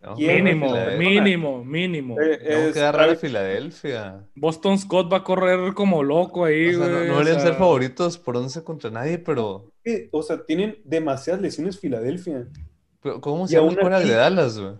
No, 0.00 0.14
mínimo, 0.14 0.74
mínimo, 0.96 1.64
mínimo. 1.64 2.20
Eh, 2.20 2.38
Tengo 2.38 2.72
que 2.72 2.78
agarrar 2.78 3.10
a 3.10 3.16
Filadelfia. 3.16 4.24
Boston 4.36 4.78
Scott 4.78 5.12
va 5.12 5.18
a 5.18 5.24
correr 5.24 5.74
como 5.74 6.04
loco 6.04 6.44
ahí, 6.44 6.68
o 6.68 6.78
sea, 6.78 6.86
no, 6.86 6.92
no, 6.92 7.00
deberían 7.00 7.20
o 7.20 7.40
sea... 7.40 7.40
ser 7.40 7.54
favoritos 7.54 8.16
por 8.16 8.36
11 8.36 8.62
contra 8.62 8.90
nadie, 8.90 9.18
pero. 9.18 9.72
O 10.12 10.22
sea, 10.22 10.44
tienen 10.44 10.78
demasiadas 10.84 11.42
lesiones 11.42 11.80
Filadelfia. 11.80 12.46
Pero 13.02 13.20
¿Cómo 13.20 13.48
se 13.48 13.56
llama 13.56 13.98
el 13.98 14.08
de 14.08 14.14
Dallas, 14.14 14.58
güey? 14.58 14.74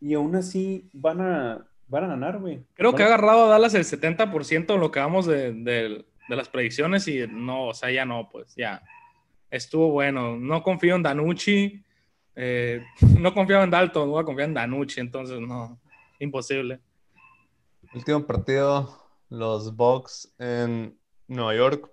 Y 0.00 0.14
aún 0.14 0.36
así 0.36 0.88
van 0.92 1.20
a, 1.20 1.66
van 1.88 2.04
a 2.04 2.08
ganar, 2.08 2.38
güey. 2.38 2.60
Creo 2.74 2.92
van 2.92 2.96
que 2.98 3.02
ha 3.02 3.06
agarrado 3.06 3.46
a 3.46 3.48
Dallas 3.48 3.74
el 3.74 3.84
70% 3.84 4.74
en 4.74 4.80
lo 4.80 4.90
que 4.92 5.00
vamos 5.00 5.26
de, 5.26 5.52
de, 5.52 6.04
de 6.28 6.36
las 6.36 6.48
predicciones 6.48 7.08
y 7.08 7.26
no, 7.28 7.68
o 7.68 7.74
sea, 7.74 7.90
ya 7.90 8.04
no, 8.04 8.28
pues 8.30 8.54
ya. 8.54 8.82
Estuvo 9.50 9.90
bueno. 9.90 10.36
No 10.36 10.62
confío 10.62 10.94
en 10.94 11.02
Danucci. 11.02 11.82
Eh, 12.36 12.84
no 13.18 13.34
confiaba 13.34 13.64
en 13.64 13.70
Dalton, 13.70 14.06
no 14.06 14.12
voy 14.12 14.22
a 14.22 14.26
confiar 14.26 14.48
en 14.48 14.54
Danucci, 14.54 15.00
entonces 15.00 15.40
no, 15.40 15.80
imposible. 16.20 16.80
Último 17.94 18.26
partido, 18.26 19.02
los 19.30 19.74
Bucks 19.74 20.34
en 20.38 20.98
Nueva 21.26 21.54
York. 21.54 21.90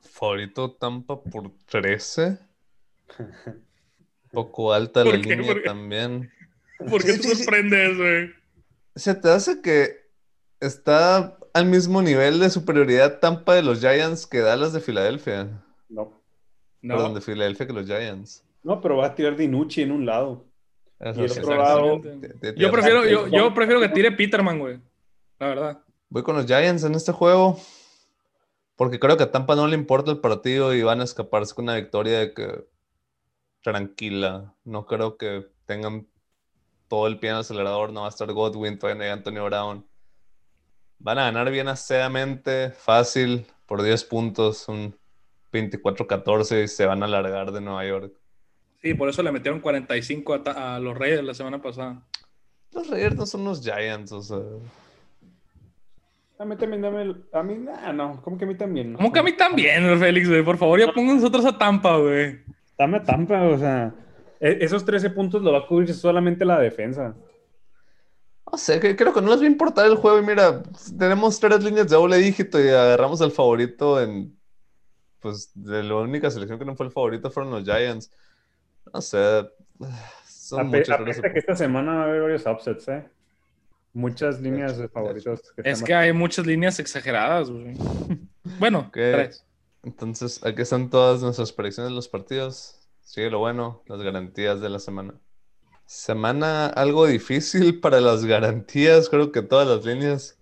Favorito 0.00 0.72
Tampa 0.72 1.20
por 1.20 1.50
13. 1.66 2.38
Poco 4.32 4.72
alta 4.72 5.04
la 5.04 5.16
línea 5.16 5.62
también. 5.64 6.30
¿Por 6.88 7.04
qué 7.04 7.14
te 7.18 7.34
sorprendes, 7.34 7.96
güey? 7.96 8.30
¿Se 8.94 9.14
te 9.14 9.30
hace 9.30 9.60
que 9.60 10.08
está 10.60 11.38
al 11.52 11.66
mismo 11.66 12.00
nivel 12.02 12.40
de 12.40 12.50
superioridad 12.50 13.18
Tampa 13.20 13.54
de 13.54 13.62
los 13.62 13.80
Giants 13.80 14.26
que 14.26 14.38
Dallas 14.38 14.72
de 14.72 14.80
Filadelfia? 14.80 15.64
No. 15.88 16.22
No. 16.80 16.94
Perdón, 16.94 17.14
de 17.14 17.20
Filadelfia 17.20 17.66
que 17.66 17.72
los 17.72 17.86
Giants. 17.86 18.44
No, 18.62 18.80
pero 18.80 18.96
va 18.98 19.06
a 19.06 19.14
tirar 19.14 19.36
Dinucci 19.36 19.82
en 19.82 19.92
un 19.92 20.06
lado. 20.06 20.44
Eso 21.00 21.20
Y 21.20 21.24
el 21.24 21.30
otro 21.32 21.56
lado- 21.56 22.00
Te- 22.00 22.28
te- 22.34 22.54
Yo 22.56 22.70
prefiero, 22.70 23.04
yo, 23.06 23.26
yo 23.28 23.52
prefiero 23.54 23.80
que 23.80 23.88
tire 23.88 24.12
Peterman, 24.12 24.58
güey. 24.58 24.80
La 25.38 25.48
verdad. 25.48 25.82
Voy 26.08 26.22
con 26.22 26.36
los 26.36 26.46
Giants 26.46 26.84
en 26.84 26.94
este 26.94 27.10
juego 27.12 27.58
porque 28.76 28.98
creo 29.00 29.16
que 29.16 29.24
a 29.24 29.30
Tampa 29.32 29.56
no 29.56 29.66
le 29.66 29.74
importa 29.74 30.10
el 30.10 30.18
partido 30.20 30.74
y 30.74 30.82
van 30.82 31.00
a 31.00 31.04
escaparse 31.04 31.54
con 31.54 31.64
una 31.64 31.74
victoria 31.76 32.18
de 32.20 32.34
que 32.34 32.64
tranquila. 33.62 34.54
No 34.64 34.86
creo 34.86 35.16
que 35.16 35.46
tengan 35.66 36.06
todo 36.88 37.06
el 37.06 37.18
pie 37.18 37.30
en 37.30 37.36
el 37.36 37.40
acelerador. 37.40 37.92
No 37.92 38.00
va 38.02 38.06
a 38.06 38.10
estar 38.10 38.30
Godwin, 38.32 38.78
todavía 38.78 38.98
no 38.98 39.04
hay 39.04 39.10
Antonio 39.10 39.44
Brown. 39.44 39.86
Van 40.98 41.18
a 41.18 41.24
ganar 41.24 41.50
bien 41.50 41.68
aseadamente, 41.68 42.70
fácil, 42.70 43.46
por 43.66 43.82
10 43.82 44.04
puntos, 44.04 44.68
un 44.68 44.96
24-14 45.52 46.62
y 46.64 46.68
se 46.68 46.86
van 46.86 47.02
a 47.02 47.06
alargar 47.06 47.50
de 47.52 47.60
Nueva 47.60 47.84
York. 47.84 48.12
Sí, 48.82 48.94
por 48.94 49.08
eso 49.08 49.22
le 49.22 49.30
metieron 49.30 49.60
45 49.60 50.42
a, 50.46 50.78
los 50.80 50.98
Raiders 50.98 51.24
la 51.24 51.34
semana 51.34 51.62
pasada. 51.62 52.02
Los 52.72 52.88
Raiders 52.90 53.16
no 53.16 53.26
son 53.26 53.44
los 53.44 53.62
Giants, 53.62 54.10
o 54.12 54.22
sea. 54.22 54.38
A 56.38 56.44
mí 56.44 56.56
también 56.56 56.82
dame 56.82 57.02
el... 57.02 57.24
A 57.32 57.42
mí, 57.44 57.54
nah, 57.54 57.92
no. 57.92 58.20
¿Cómo 58.22 58.36
que 58.36 58.44
a 58.44 58.48
mí 58.48 58.56
también? 58.56 58.94
¿Cómo 58.94 59.12
que 59.12 59.20
a 59.20 59.22
mí 59.22 59.32
también, 59.36 59.98
Félix, 60.00 60.28
güey? 60.28 60.44
Por 60.44 60.58
favor, 60.58 60.80
ya 60.80 60.92
pongan 60.92 61.16
nosotros 61.16 61.44
a 61.44 61.56
Tampa, 61.56 61.96
güey. 61.98 62.40
Dame 62.76 62.96
a 62.96 63.02
Tampa, 63.04 63.42
o 63.44 63.56
sea... 63.56 63.94
e- 64.40 64.58
Esos 64.60 64.84
13 64.84 65.10
puntos 65.10 65.42
lo 65.42 65.52
va 65.52 65.58
a 65.60 65.66
cubrir 65.68 65.94
solamente 65.94 66.44
la 66.44 66.58
defensa. 66.58 67.14
No 68.50 68.58
sé, 68.58 68.80
que- 68.80 68.96
creo 68.96 69.12
que 69.12 69.22
no 69.22 69.30
les 69.30 69.40
va 69.40 69.44
a 69.44 69.46
importar 69.46 69.86
el 69.86 69.94
juego. 69.94 70.18
Y 70.18 70.26
mira, 70.26 70.64
tenemos 70.98 71.38
tres 71.38 71.62
líneas 71.62 71.88
de 71.88 71.94
doble 71.94 72.16
dígito 72.16 72.58
y 72.60 72.68
agarramos 72.68 73.22
al 73.22 73.30
favorito 73.30 74.00
en. 74.02 74.36
Pues 75.20 75.52
de 75.54 75.84
la 75.84 75.94
única 75.94 76.28
selección 76.32 76.58
que 76.58 76.64
no 76.64 76.74
fue 76.74 76.86
el 76.86 76.92
favorito 76.92 77.30
fueron 77.30 77.52
los 77.52 77.62
Giants. 77.62 78.10
No 78.92 79.00
sé. 79.00 79.48
Son 80.26 80.66
apesta 80.66 81.32
que 81.32 81.38
esta 81.38 81.56
semana 81.56 81.94
va 81.94 82.00
a 82.02 82.04
haber 82.04 82.22
varios 82.22 82.46
upsets, 82.46 82.88
¿eh? 82.88 83.08
Muchas 83.94 84.40
líneas 84.40 84.78
de 84.78 84.88
favoritos. 84.88 85.52
Que 85.52 85.70
Es 85.70 85.82
que 85.82 85.94
hay 85.94 86.12
muchas 86.12 86.46
líneas 86.46 86.78
exageradas, 86.78 87.50
güey. 87.50 87.74
Bueno, 88.58 88.90
tres. 88.92 89.46
Entonces, 89.84 90.44
aquí 90.44 90.62
están 90.62 90.90
todas 90.90 91.22
nuestras 91.22 91.52
predicciones 91.52 91.90
de 91.90 91.94
los 91.94 92.08
partidos. 92.08 92.88
Sigue 93.00 93.30
lo 93.30 93.38
bueno, 93.38 93.82
las 93.86 94.02
garantías 94.02 94.60
de 94.60 94.68
la 94.68 94.80
semana. 94.80 95.14
Semana 95.86 96.66
algo 96.66 97.06
difícil 97.06 97.80
para 97.80 98.00
las 98.00 98.24
garantías. 98.24 99.08
Creo 99.08 99.30
que 99.30 99.42
todas 99.42 99.68
las 99.68 99.84
líneas 99.84 100.38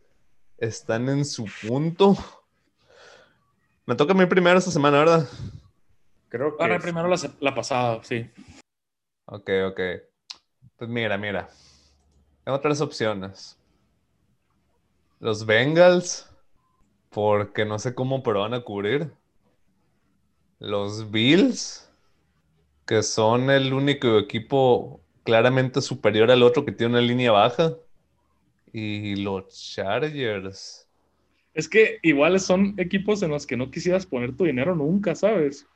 están 0.57 1.09
en 1.09 1.25
su 1.25 1.47
punto. 1.67 2.17
Me 3.87 3.97
toca 3.97 4.13
a 4.13 4.17
mí 4.17 4.25
primero 4.27 4.59
esta 4.59 4.71
semana, 4.71 4.99
¿verdad? 4.99 5.29
Creo 6.31 6.57
que 6.57 6.63
Ahora 6.63 6.77
es- 6.77 6.83
primero 6.83 7.09
la, 7.09 7.17
la 7.41 7.55
pasada, 7.55 8.03
sí. 8.03 8.31
Ok, 9.27 9.51
ok. 9.69 9.81
Pues 10.77 10.89
mira, 10.89 11.19
mira. 11.19 11.49
Tengo 12.45 12.61
tres 12.61 12.81
opciones. 12.81 13.59
Los 15.19 15.45
Bengals, 15.45 16.31
porque 17.11 17.65
no 17.67 17.79
sé 17.79 17.95
cómo, 17.95 18.23
pero 18.23 18.41
van 18.41 18.55
a 18.55 18.63
cubrir. 18.63 19.13
Los 20.59 21.11
Bills, 21.11 21.91
que 22.87 23.03
son 23.03 23.51
el 23.51 23.73
único 23.73 24.19
equipo 24.19 25.01
claramente 25.25 25.81
superior 25.81 26.31
al 26.31 26.43
otro 26.43 26.65
que 26.65 26.73
tiene 26.73 26.95
una 26.95 27.03
línea 27.03 27.33
baja. 27.33 27.75
Y 28.73 29.17
los 29.17 29.49
Chargers. 29.75 30.87
Es 31.55 31.69
que 31.69 31.99
igual 32.03 32.39
son 32.39 32.75
equipos 32.79 33.23
en 33.23 33.31
los 33.31 33.47
que 33.47 33.57
no 33.57 33.71
quisieras 33.71 34.07
poner 34.07 34.37
tu 34.37 34.45
dinero 34.45 34.75
nunca, 34.77 35.15
¿sabes? 35.15 35.67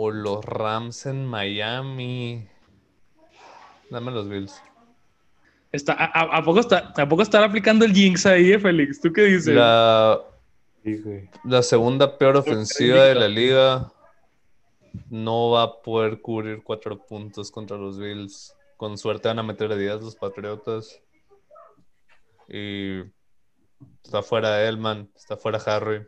O 0.00 0.12
los 0.12 0.44
Rams 0.44 1.06
en 1.06 1.26
Miami. 1.26 2.46
Dame 3.90 4.12
los 4.12 4.28
Bills. 4.28 4.62
Está, 5.72 5.92
a, 5.94 6.04
a- 6.04 6.36
¿a 6.38 6.44
poco 6.44 6.60
está, 6.60 6.92
¿A 6.96 7.08
poco 7.08 7.22
estar 7.22 7.42
aplicando 7.42 7.84
el 7.84 7.92
Jinx 7.92 8.24
ahí, 8.26 8.52
eh, 8.52 8.60
Félix? 8.60 9.00
¿Tú 9.00 9.12
qué 9.12 9.22
dices? 9.22 9.54
La. 9.56 10.20
La 11.44 11.62
segunda 11.64 12.16
peor 12.16 12.36
ofensiva 12.36 13.02
de 13.06 13.14
la 13.16 13.26
liga 13.28 13.92
no 15.10 15.50
va 15.50 15.62
a 15.64 15.82
poder 15.82 16.20
cubrir 16.20 16.62
cuatro 16.62 17.04
puntos 17.04 17.50
contra 17.50 17.76
los 17.76 17.98
Bills. 17.98 18.54
Con 18.76 18.96
suerte 18.96 19.26
van 19.26 19.40
a 19.40 19.42
meter 19.42 19.72
a 19.72 19.76
10 19.76 20.00
los 20.00 20.14
Patriotas. 20.14 21.02
Y 22.48 23.00
está 24.04 24.22
fuera 24.22 24.64
Elman, 24.68 25.10
está 25.16 25.36
fuera 25.36 25.58
Harry. 25.58 26.06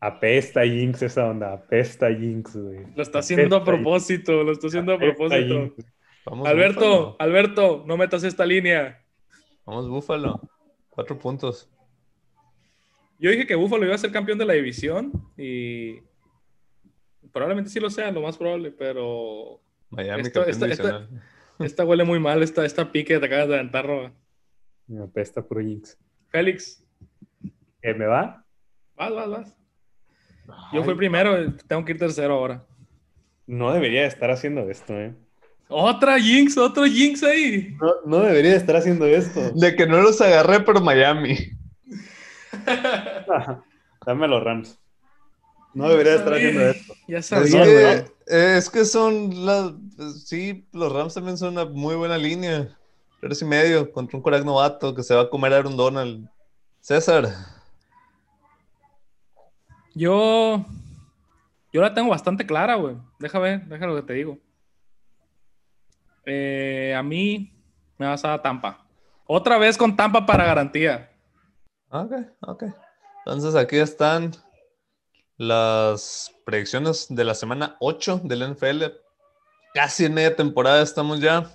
Apesta 0.00 0.62
Jinx 0.64 1.02
esa 1.02 1.26
onda. 1.28 1.52
Apesta 1.54 2.08
Jinx, 2.08 2.56
güey. 2.56 2.86
Lo 2.94 3.02
está 3.02 3.18
haciendo 3.18 3.56
a 3.56 3.64
propósito, 3.64 4.44
lo 4.44 4.52
está 4.52 4.68
haciendo 4.68 4.94
a 4.94 4.98
propósito. 4.98 5.54
Jinx. 5.76 5.86
Vamos, 6.24 6.46
Alberto, 6.48 6.80
Búfalo. 6.80 7.16
Alberto, 7.18 7.84
no 7.86 7.96
metas 7.96 8.22
esta 8.22 8.44
línea. 8.46 9.02
Vamos, 9.64 9.88
Búfalo. 9.88 10.40
Cuatro 10.90 11.18
puntos. 11.18 11.68
Yo 13.18 13.30
dije 13.30 13.46
que 13.46 13.54
Buffalo 13.56 13.84
iba 13.84 13.94
a 13.94 13.98
ser 13.98 14.12
campeón 14.12 14.38
de 14.38 14.44
la 14.44 14.52
división 14.52 15.10
y 15.36 16.00
probablemente 17.32 17.70
sí 17.70 17.80
lo 17.80 17.90
sea, 17.90 18.12
lo 18.12 18.20
más 18.22 18.36
probable, 18.38 18.70
pero 18.70 19.60
Miami, 19.90 20.22
Esto- 20.22 20.40
campeón 20.44 20.50
esta- 20.50 20.66
esta- 20.66 20.98
divisional. 20.98 21.22
esta 21.58 21.84
huele 21.84 22.04
muy 22.04 22.20
mal, 22.20 22.42
esta, 22.42 22.64
esta 22.64 22.92
pique 22.92 23.14
que 23.14 23.20
te 23.20 23.26
acabas 23.26 23.48
de 23.48 23.54
aventar, 23.56 23.86
Roba. 23.86 24.12
Me 24.86 25.02
apesta 25.02 25.42
por 25.44 25.62
Jinx. 25.62 25.98
Félix, 26.28 26.84
¿Qué 27.82 27.94
me 27.94 28.06
va? 28.06 28.44
vas, 28.94 29.12
vas, 29.14 29.28
vas. 29.30 29.56
Yo 30.72 30.84
fui 30.84 30.94
primero, 30.94 31.52
tengo 31.66 31.84
que 31.84 31.92
ir 31.92 31.98
tercero 31.98 32.34
ahora. 32.34 32.64
No 33.46 33.72
debería 33.72 34.02
de 34.02 34.08
estar 34.08 34.30
haciendo 34.30 34.68
esto, 34.70 34.92
¿eh? 34.98 35.14
Otra 35.68 36.18
Jinx, 36.18 36.56
otro 36.56 36.84
Jinx 36.84 37.22
ahí. 37.22 37.76
No, 37.80 37.92
no 38.06 38.18
debería 38.20 38.52
de 38.52 38.56
estar 38.56 38.76
haciendo 38.76 39.06
esto. 39.06 39.50
De 39.54 39.76
que 39.76 39.86
no 39.86 40.00
los 40.00 40.20
agarré, 40.20 40.60
pero 40.60 40.80
Miami. 40.80 41.36
Dame 44.06 44.24
a 44.24 44.28
los 44.28 44.42
Rams. 44.42 44.78
No 45.74 45.88
debería 45.88 46.12
de 46.12 46.18
estar 46.18 46.34
haciendo 46.34 46.60
esto. 46.62 46.94
Ya 47.06 47.18
Es 47.18 47.26
sabía, 47.26 47.62
que, 47.62 47.96
eh, 48.26 48.56
es 48.56 48.70
que 48.70 48.84
son 48.84 49.44
las. 49.44 49.72
Sí, 50.24 50.66
los 50.72 50.90
Rams 50.92 51.14
también 51.14 51.36
son 51.36 51.52
una 51.52 51.66
muy 51.66 51.94
buena 51.96 52.16
línea. 52.16 52.76
Tres 53.20 53.42
y 53.42 53.44
medio 53.44 53.90
contra 53.92 54.16
un 54.16 54.22
corac 54.22 54.44
novato 54.44 54.94
que 54.94 55.02
se 55.02 55.14
va 55.14 55.22
a 55.22 55.30
comer 55.30 55.52
a 55.52 55.58
Aaron 55.58 55.76
Donald. 55.76 56.28
César. 56.80 57.28
Yo, 59.98 60.64
yo 61.72 61.82
la 61.82 61.92
tengo 61.92 62.10
bastante 62.10 62.46
clara, 62.46 62.76
güey. 62.76 62.94
Deja 63.18 63.40
ver, 63.40 63.64
deja 63.66 63.84
lo 63.84 63.96
que 63.96 64.02
te 64.02 64.12
digo. 64.12 64.38
Eh, 66.24 66.94
a 66.96 67.02
mí 67.02 67.52
me 67.98 68.06
vas 68.06 68.24
a 68.24 68.40
Tampa. 68.40 68.86
Otra 69.26 69.58
vez 69.58 69.76
con 69.76 69.96
Tampa 69.96 70.24
para 70.24 70.44
garantía. 70.44 71.10
Ok, 71.90 72.12
ok. 72.42 72.64
Entonces 73.26 73.56
aquí 73.56 73.78
están 73.78 74.30
las 75.36 76.32
predicciones 76.44 77.08
de 77.08 77.24
la 77.24 77.34
semana 77.34 77.76
8 77.80 78.20
del 78.22 78.54
NFL. 78.54 78.84
Casi 79.74 80.04
en 80.04 80.14
media 80.14 80.36
temporada 80.36 80.80
estamos 80.80 81.18
ya. 81.18 81.50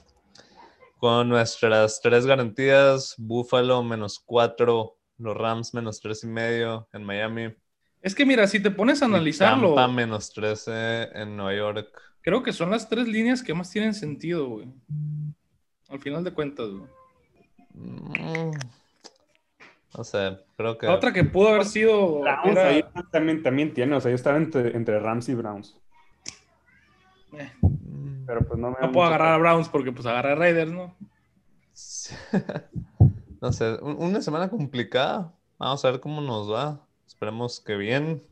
Con 0.97 1.29
nuestras 1.29 2.01
tres 2.01 2.25
garantías: 2.25 3.15
Buffalo 3.17 3.83
menos 3.83 4.19
4, 4.25 4.97
los 5.19 5.37
Rams 5.37 5.73
menos 5.73 6.01
3 6.01 6.25
y 6.25 6.27
medio 6.27 6.89
en 6.91 7.05
Miami. 7.05 7.62
Es 8.03 8.13
que 8.13 8.25
mira, 8.25 8.45
si 8.47 8.59
te 8.59 8.69
pones 8.69 9.01
a 9.01 9.05
analizarlo, 9.05 9.73
Tampa 9.75 9.87
menos 9.87 10.31
13 10.33 11.09
en 11.19 11.35
Nueva 11.37 11.55
York. 11.55 11.87
creo 12.21 12.43
que 12.43 12.53
son 12.53 12.69
las 12.69 12.87
tres 12.89 13.07
líneas 13.07 13.41
que 13.41 13.53
más 13.53 13.71
tienen 13.71 13.93
sentido, 13.95 14.47
güey. 14.47 14.67
Al 15.89 15.99
final 15.99 16.23
de 16.23 16.31
cuentas, 16.33 16.67
güey. 16.69 16.89
Mm, 17.73 18.51
No 19.97 20.03
sé, 20.03 20.37
creo 20.57 20.77
que. 20.77 20.85
La 20.87 20.95
otra 20.95 21.13
que 21.13 21.23
pudo 21.23 21.49
haber 21.49 21.65
sido. 21.65 22.21
Browns 22.21 22.45
era- 22.51 22.67
ahí 22.67 22.83
también, 23.11 23.41
también 23.43 23.73
tiene, 23.73 23.95
o 23.95 24.01
sea, 24.01 24.09
yo 24.11 24.15
estaba 24.15 24.37
entre, 24.37 24.75
entre 24.75 24.99
Rams 24.99 25.29
y 25.29 25.33
Browns. 25.35 25.77
eh, 27.37 27.51
Mm, 27.61 28.25
Pero 28.25 28.41
pues 28.47 28.59
no 28.59 28.71
me 28.71 28.77
no 28.81 28.91
puedo 28.91 29.05
agarrar 29.07 29.33
a 29.33 29.37
Browns 29.37 29.69
porque 29.69 29.91
pues 29.91 30.05
agarré 30.05 30.31
a 30.33 30.35
Raiders, 30.35 30.71
¿no? 30.71 30.95
Sí. 31.73 32.13
No 33.41 33.51
sé, 33.51 33.73
un- 33.81 33.97
una 33.99 34.21
semana 34.21 34.49
complicada. 34.49 35.33
Vamos 35.59 35.83
a 35.83 35.91
ver 35.91 35.99
cómo 35.99 36.21
nos 36.21 36.49
va. 36.49 36.79
Esperemos 37.13 37.59
que 37.59 37.75
bien. 37.75 38.23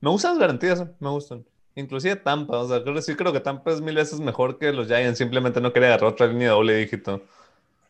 Me 0.00 0.10
gustan 0.10 0.32
las 0.32 0.40
garantías, 0.40 0.80
eh, 0.80 0.90
me 0.98 1.10
gustan. 1.10 1.44
Inclusive 1.74 2.16
Tampa, 2.16 2.58
o 2.58 2.68
sea, 2.68 2.82
creo, 2.82 3.00
sí 3.00 3.14
creo 3.14 3.32
que 3.32 3.40
Tampa 3.40 3.70
es 3.70 3.80
mil 3.80 3.94
veces 3.94 4.18
mejor 4.18 4.58
que 4.58 4.72
los 4.72 4.88
Giants. 4.88 5.18
Simplemente 5.18 5.60
no 5.60 5.72
quería 5.72 5.88
agarrar 5.88 6.10
otra 6.10 6.26
línea 6.26 6.48
de 6.48 6.54
doble 6.54 6.74
dígito. 6.74 7.22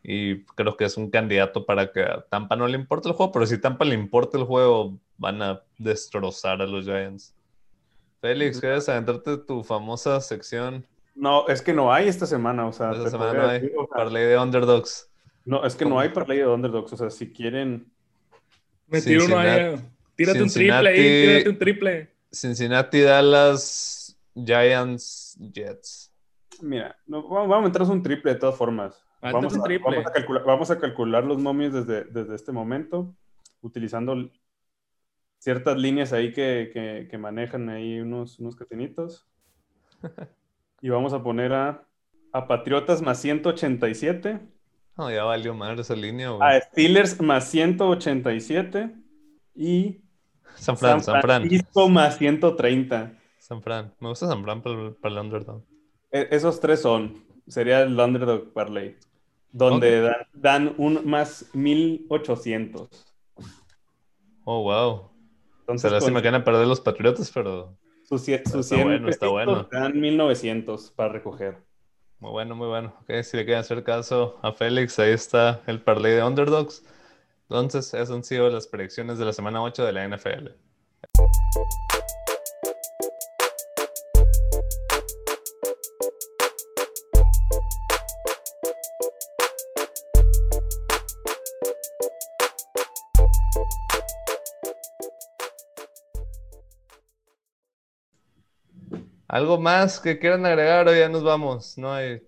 Y 0.03 0.43
creo 0.43 0.75
que 0.75 0.85
es 0.85 0.97
un 0.97 1.09
candidato 1.09 1.65
para 1.65 1.91
que 1.91 2.03
a 2.03 2.21
Tampa 2.29 2.55
no 2.55 2.67
le 2.67 2.77
importe 2.77 3.07
el 3.07 3.15
juego, 3.15 3.31
pero 3.31 3.45
si 3.45 3.57
Tampa 3.57 3.85
le 3.85 3.95
importa 3.95 4.37
el 4.37 4.43
juego, 4.43 4.99
van 5.17 5.41
a 5.41 5.61
destrozar 5.77 6.61
a 6.61 6.67
los 6.67 6.85
Giants. 6.85 7.33
Félix, 8.19 8.59
¿quieres 8.59 8.87
adentrarte 8.89 9.37
tu 9.37 9.63
famosa 9.63 10.19
sección? 10.19 10.85
No, 11.15 11.47
es 11.47 11.61
que 11.61 11.73
no 11.73 11.93
hay 11.93 12.09
esta 12.09 12.25
semana, 12.25 12.67
o 12.67 12.73
sea, 12.73 12.91
Esta 12.91 13.09
semana 13.09 13.33
no 13.33 13.47
hay 13.47 13.61
decir, 13.61 13.77
o 13.77 13.87
sea, 13.87 13.97
parlay 13.97 14.25
de 14.25 14.37
underdogs. 14.37 15.09
no, 15.45 15.65
es 15.65 15.75
que 15.75 15.85
no 15.85 15.99
hay 15.99 16.09
parlay 16.09 16.39
de 16.39 16.47
underdogs, 16.47 16.93
o 16.93 16.97
sea, 16.97 17.09
si 17.09 17.31
quieren, 17.31 17.91
Me 18.87 19.01
tiro 19.01 19.25
uno 19.25 19.39
ahí. 19.39 19.79
Cincinnati- 20.15 20.15
Tírate 20.15 20.43
un 20.43 20.49
triple 20.49 20.89
ahí, 20.89 21.25
tírate 21.27 21.49
un 21.49 21.57
triple. 21.59 22.13
Cincinnati, 22.31 23.01
Dallas, 23.01 24.17
Giants, 24.35 25.37
Jets. 25.53 26.11
mira, 26.61 26.95
no, 27.05 27.27
vamos, 27.27 27.57
a 27.57 27.61
meternos 27.61 27.89
un 27.89 28.01
triple 28.03 28.33
de 28.33 28.39
todas 28.39 28.55
formas. 28.55 28.95
Vamos 29.21 29.53
un 29.53 29.61
a, 29.61 29.63
triple. 29.63 29.89
vamos 29.97 30.07
a 30.07 30.11
calcular, 30.13 30.43
vamos 30.45 30.71
a 30.71 30.79
calcular 30.79 31.23
los 31.23 31.37
momios 31.39 31.73
desde, 31.73 32.03
desde 32.05 32.35
este 32.35 32.51
momento, 32.51 33.15
utilizando 33.61 34.29
ciertas 35.39 35.77
líneas 35.77 36.13
ahí 36.13 36.31
que, 36.33 36.69
que- 36.73 37.07
que 37.09 37.17
manejan 37.17 37.69
ahí 37.69 37.99
unos, 37.99 38.39
unos 38.39 38.55
catenitos. 38.55 39.27
Y 40.81 40.89
vamos 40.89 41.13
a 41.13 41.23
poner 41.23 41.53
a, 41.53 41.87
a 42.33 42.45
Patriotas 42.45 43.01
más 43.01 43.17
187, 43.21 44.37
No, 44.97 45.09
ya 45.09 45.23
valió 45.23 45.53
madre 45.53 45.79
esa 45.81 45.95
línea, 45.95 46.31
güey. 46.31 46.41
a 46.45 46.59
Steelers 46.59 47.21
más 47.21 47.47
187 47.49 48.93
y 49.55 50.02
San 50.55 50.77
Fran, 50.77 51.01
San 51.01 51.21
Fran. 51.21 51.41
Francisco 51.41 51.89
más 51.89 52.17
130. 52.17 53.13
San 53.39 53.61
Fran. 53.61 53.93
Me 53.99 54.09
gusta 54.09 54.27
San 54.27 54.43
Fran 54.43 54.61
para 54.61 54.75
el, 54.81 54.95
para 54.95 55.13
el 55.15 55.21
underdog. 55.21 55.63
E- 56.11 56.27
esos 56.31 56.59
tres 56.59 56.81
son, 56.81 57.23
sería 57.47 57.81
el 57.81 57.99
underdog 57.99 58.53
parlay, 58.53 58.97
donde 59.51 60.01
dan, 60.01 60.27
dan 60.33 60.75
un 60.77 61.01
más 61.05 61.49
1800. 61.53 62.87
Oh, 64.45 64.63
wow. 64.63 65.09
Entonces, 65.61 65.89
Se 65.89 65.93
lástima 65.93 66.15
con 66.15 66.21
que 66.23 66.31
van 66.31 66.41
a 66.41 66.43
perder 66.43 66.67
los 66.67 66.81
Patriotas, 66.81 67.31
pero 67.33 67.77
sus, 68.03 68.21
sie- 68.27 68.43
sus 68.45 68.65
Está 68.65 68.75
100 68.75 68.83
bueno, 68.87 69.09
está 69.09 69.27
bueno. 69.29 69.67
dan 69.71 69.99
1900 69.99 70.91
para 70.91 71.13
recoger. 71.13 71.63
muy 72.19 72.31
bueno, 72.31 72.55
muy 72.55 72.67
bueno. 72.67 72.93
Ok, 73.01 73.23
si 73.23 73.37
le 73.37 73.45
quieren 73.45 73.61
hacer 73.61 73.83
caso 73.83 74.37
a 74.41 74.51
Félix, 74.51 74.99
ahí 74.99 75.11
está 75.11 75.61
el 75.67 75.81
parlay 75.81 76.13
de 76.13 76.23
underdogs. 76.23 76.83
Entonces, 77.49 77.93
esas 77.93 78.11
han 78.11 78.23
sido 78.23 78.49
las 78.49 78.67
predicciones 78.67 79.17
de 79.19 79.25
la 79.25 79.33
semana 79.33 79.61
8 79.61 79.85
de 79.85 79.91
la 79.91 80.07
NFL. 80.07 80.49
¿Algo 99.27 99.59
más 99.59 99.99
que 99.99 100.19
quieran 100.19 100.45
agregar 100.45 100.87
o 100.87 100.95
ya 100.95 101.09
nos 101.09 101.23
vamos? 101.23 101.77
No 101.77 101.91
hay, 101.91 102.21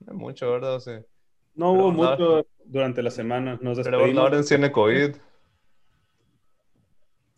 no 0.00 0.12
hay 0.12 0.18
mucho, 0.18 0.50
¿verdad? 0.50 0.76
O 0.76 0.80
sea, 0.80 1.02
No 1.54 1.72
hubo 1.72 1.90
Pero, 1.90 1.92
mucho 1.92 2.46
durante 2.64 3.02
la 3.02 3.10
semana. 3.10 3.58
Nos 3.60 3.76
despedimos. 3.78 4.14
Lawrence 4.14 4.48
tiene 4.48 4.72
COVID. 4.72 5.16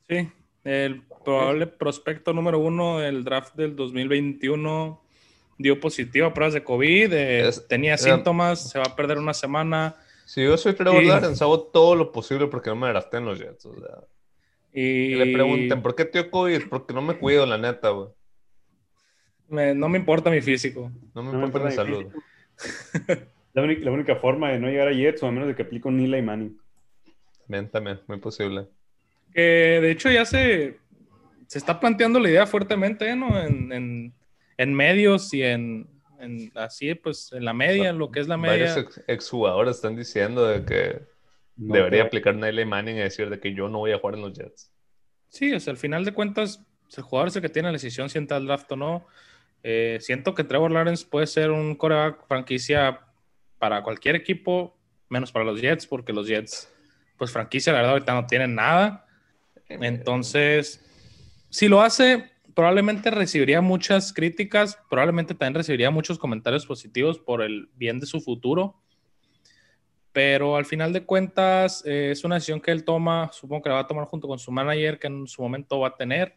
Sí, 0.09 0.29
el 0.65 1.03
probable 1.25 1.67
prospecto 1.67 2.33
número 2.33 2.59
uno 2.59 2.99
del 2.99 3.25
draft 3.25 3.55
del 3.55 3.75
2021 3.75 5.01
dio 5.59 5.81
positivo 5.81 6.27
a 6.27 6.35
pruebas 6.35 6.55
de 6.55 6.65
COVID, 6.65 7.13
eh, 7.13 7.49
Es- 7.49 7.67
tenía 7.69 7.95
era- 7.95 8.03
síntomas, 8.03 8.71
se 8.71 8.79
va 8.79 8.85
a 8.87 8.97
perder 8.97 9.19
una 9.19 9.33
semana. 9.35 9.95
Si 10.27 10.43
yo 10.43 10.57
soy 10.57 10.75
Trevor 10.75 11.01
Sí. 11.03 11.09
Lawrence, 11.09 11.43
hago 11.45 11.61
todo 11.65 11.95
lo 11.95 12.13
posible 12.13 12.47
porque 12.49 12.71
no 12.71 12.77
me 12.77 12.89
draften 12.89 13.25
los 13.25 13.39
Jets. 13.39 13.67
O 13.67 13.75
sea, 13.75 14.05
Y 14.73 15.11
que 15.11 15.25
le 15.25 15.33
pregunten, 15.33 15.81
¿por 15.83 15.95
qué 15.95 16.05
tío 16.05 16.31
COVID? 16.31 16.63
Porque 16.69 16.93
no 16.93 17.01
me 17.03 17.17
cuido, 17.17 17.47
la 17.47 17.59
neta, 17.59 17.91
güey. 17.91 18.09
me- 19.49 19.75
no 19.75 19.89
me 19.89 19.99
importa 19.99 20.31
mi 20.31 20.41
físico. 20.41 20.91
No 21.15 21.23
me 21.23 21.33
No 21.33 21.39
me 21.39 21.45
importa 21.47 21.69
mi 21.69 21.73
importa 21.75 21.91
mi 21.91 21.97
salud. 22.03 22.13
La 23.55 23.63
única, 23.63 23.85
la 23.85 23.91
única 23.93 24.17
forma 24.17 24.51
de 24.51 24.59
no 24.59 24.69
llegar 24.69 24.89
a 24.89 24.93
Jets, 24.93 25.23
o 25.23 25.27
a 25.27 25.33
menos 25.33 25.49
de 25.49 25.55
que 25.55 25.63
aplique 25.63 25.89
un 25.89 25.99
Eli 26.01 26.21
Manning. 26.23 26.59
También, 27.47 27.71
también, 27.71 28.01
muy 28.09 28.19
posible. 28.19 28.67
De 29.33 29.91
hecho 29.91 30.11
ya 30.11 30.25
se, 30.25 30.79
se 31.47 31.59
está 31.59 31.79
planteando 31.81 32.19
la 32.21 32.31
idea 32.31 32.47
fuertemente, 32.47 33.15
¿no? 33.17 33.41
En, 33.41 33.73
en- 33.73 34.15
en 34.57 34.73
medios 34.73 35.35
y 35.35 35.43
en, 35.43 35.89
en 36.21 36.53
así, 36.55 36.95
pues 36.95 37.33
en 37.33 37.45
la 37.45 37.53
media, 37.53 37.93
lo 37.93 38.13
que 38.13 38.21
es 38.21 38.29
la 38.29 38.37
media. 38.37 38.67
Varios 38.75 38.77
ex- 38.77 39.05
exjugadores 39.09 39.77
están 39.77 39.97
diciendo 39.97 40.47
de 40.47 40.65
que 40.65 41.01
No 41.57 41.75
debería 41.75 42.03
te- 42.03 42.07
aplicar 42.07 42.37
Nelly 42.37 42.65
Manning 42.65 42.97
y 42.97 43.01
decir 43.01 43.29
de 43.31 43.41
que 43.41 43.53
yo 43.53 43.69
no 43.69 43.79
voy 43.79 43.91
a 43.91 43.99
jugar 43.99 44.15
en 44.15 44.21
los 44.23 44.33
Jets. 44.33 44.73
Sí, 45.29 45.53
o 45.53 45.59
sea, 45.59 45.73
al 45.73 45.77
final 45.77 46.05
de 46.05 46.13
cuentas, 46.15 46.65
el 46.97 47.03
jugador 47.03 47.29
es 47.29 47.37
el 47.37 47.43
que 47.43 47.49
tiene 47.49 47.69
la 47.69 47.73
decisión 47.73 48.09
si 48.09 48.19
entra 48.19 48.37
al 48.37 48.47
draft 48.47 48.71
o 48.71 48.77
no. 48.77 49.07
Eh, 49.65 49.99
siento 50.01 50.35
que 50.35 50.45
Trevor 50.45 50.71
Lawrence 50.71 51.05
puede 51.11 51.27
ser 51.27 51.51
un 51.51 51.75
coreback 51.75 52.29
franquicia 52.29 53.01
para 53.65 53.83
cualquier 53.83 54.15
equipo, 54.15 54.77
menos 55.09 55.33
para 55.33 55.47
los 55.47 55.59
Jets, 55.59 55.87
porque 55.87 56.13
los 56.13 56.27
Jets, 56.27 56.71
pues 57.17 57.33
franquicia, 57.33 57.73
la 57.73 57.79
verdad, 57.79 57.93
ahorita 57.95 58.13
no 58.13 58.27
tienen 58.27 58.55
nada. 58.55 59.07
Entonces, 59.71 60.85
si 61.49 61.67
lo 61.67 61.81
hace, 61.81 62.31
probablemente 62.55 63.11
recibiría 63.11 63.63
muchas 63.63 64.13
críticas, 64.13 64.79
probablemente 64.91 65.35
también 65.35 65.55
recibiría 65.55 65.91
muchos 65.91 66.19
comentarios 66.19 66.67
positivos 66.67 67.19
por 67.19 67.41
el 67.41 67.71
bien 67.75 68.01
de 68.01 68.05
su 68.05 68.21
futuro. 68.21 68.83
Pero 70.13 70.57
al 70.57 70.67
final 70.67 70.93
de 70.93 71.07
cuentas, 71.07 71.83
eh, 71.87 72.11
es 72.11 72.23
una 72.23 72.35
decisión 72.35 72.61
que 72.61 72.71
él 72.71 72.85
toma, 72.85 73.31
supongo 73.33 73.63
que 73.63 73.71
la 73.71 73.77
va 73.77 73.81
a 73.81 73.87
tomar 73.87 74.05
junto 74.05 74.29
con 74.29 74.39
su 74.39 74.53
manager, 74.53 74.99
que 74.99 75.07
en 75.07 75.27
su 75.27 75.41
momento 75.41 75.81
va 75.81 75.89
a 75.89 75.97
tener. 75.97 76.37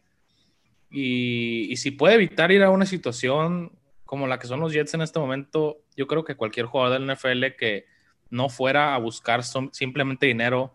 Y, 0.90 1.70
y 1.70 1.76
si 1.76 1.90
puede 1.90 2.14
evitar 2.14 2.50
ir 2.52 2.62
a 2.62 2.70
una 2.70 2.86
situación 2.86 3.70
como 4.08 4.26
la 4.26 4.38
que 4.38 4.46
son 4.46 4.60
los 4.60 4.72
Jets 4.72 4.94
en 4.94 5.02
este 5.02 5.18
momento, 5.18 5.82
yo 5.94 6.06
creo 6.06 6.24
que 6.24 6.34
cualquier 6.34 6.64
jugador 6.64 6.98
del 6.98 7.14
NFL 7.14 7.56
que 7.58 7.84
no 8.30 8.48
fuera 8.48 8.94
a 8.94 8.98
buscar 8.98 9.42
simplemente 9.72 10.24
dinero 10.24 10.72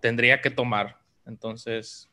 tendría 0.00 0.40
que 0.40 0.50
tomar. 0.50 0.98
Entonces, 1.26 2.10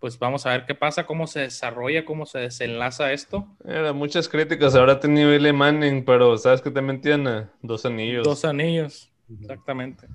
pues 0.00 0.18
vamos 0.18 0.44
a 0.44 0.50
ver 0.50 0.66
qué 0.66 0.74
pasa, 0.74 1.06
cómo 1.06 1.28
se 1.28 1.38
desarrolla, 1.38 2.04
cómo 2.04 2.26
se 2.26 2.40
desenlaza 2.40 3.12
esto. 3.12 3.46
Era 3.64 3.92
muchas 3.92 4.28
críticas 4.28 4.74
habrá 4.74 4.98
tenido 4.98 5.32
Eli 5.32 5.52
Manning, 5.52 6.04
pero 6.04 6.36
¿sabes 6.36 6.60
qué 6.60 6.72
también 6.72 7.00
tiene? 7.00 7.46
Dos 7.62 7.86
anillos. 7.86 8.24
Dos 8.24 8.44
anillos, 8.44 9.12
exactamente. 9.40 10.08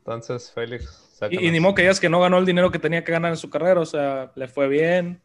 Entonces, 0.00 0.52
Félix, 0.52 1.18
Y, 1.30 1.46
y 1.46 1.50
ni 1.50 1.60
modo 1.60 1.76
que 1.76 1.82
digas 1.82 1.98
que 1.98 2.10
no 2.10 2.20
ganó 2.20 2.36
el 2.36 2.44
dinero 2.44 2.70
que 2.70 2.78
tenía 2.78 3.04
que 3.04 3.12
ganar 3.12 3.30
en 3.30 3.38
su 3.38 3.48
carrera, 3.48 3.80
o 3.80 3.86
sea, 3.86 4.32
le 4.34 4.48
fue 4.48 4.68
bien. 4.68 5.22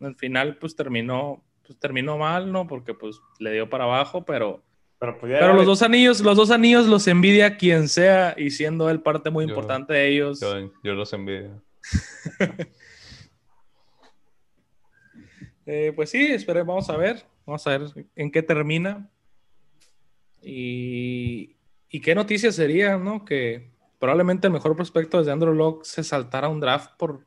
Al 0.00 0.16
final, 0.16 0.56
pues 0.56 0.74
terminó, 0.74 1.44
pues 1.70 1.78
terminó 1.78 2.18
mal, 2.18 2.50
¿no? 2.50 2.66
Porque 2.66 2.94
pues 2.94 3.20
le 3.38 3.52
dio 3.52 3.70
para 3.70 3.84
abajo, 3.84 4.24
pero, 4.24 4.60
Pero, 4.98 5.16
pues, 5.20 5.32
pero 5.38 5.54
los 5.54 5.66
dos 5.66 5.82
anillos, 5.82 6.20
los 6.20 6.36
dos 6.36 6.50
anillos 6.50 6.88
los 6.88 7.06
envidia 7.06 7.56
quien 7.56 7.86
sea, 7.88 8.34
y 8.36 8.50
siendo 8.50 8.90
él 8.90 9.02
parte 9.02 9.30
muy 9.30 9.44
Yo- 9.44 9.50
importante 9.50 9.92
de 9.92 10.08
ellos. 10.08 10.40
Yo, 10.40 10.72
yo 10.82 10.94
los 10.94 11.12
envidio. 11.12 11.62
Eh, 15.66 15.92
pues 15.94 16.10
sí, 16.10 16.26
esperemos, 16.32 16.66
vamos 16.66 16.90
a 16.90 16.96
ver, 16.96 17.24
vamos 17.46 17.64
a 17.66 17.78
ver 17.78 17.82
en 18.16 18.30
qué 18.32 18.42
termina. 18.42 19.08
Y, 20.42 21.54
y 21.88 22.00
qué 22.00 22.14
noticia 22.16 22.50
sería, 22.50 22.96
¿no? 22.96 23.24
Que 23.24 23.70
probablemente 24.00 24.48
el 24.48 24.52
mejor 24.52 24.74
prospecto 24.74 25.18
desde 25.18 25.30
Andrew 25.30 25.54
Locke 25.54 25.84
se 25.84 26.02
saltara 26.02 26.48
un 26.48 26.58
draft 26.58 26.92
por 26.98 27.24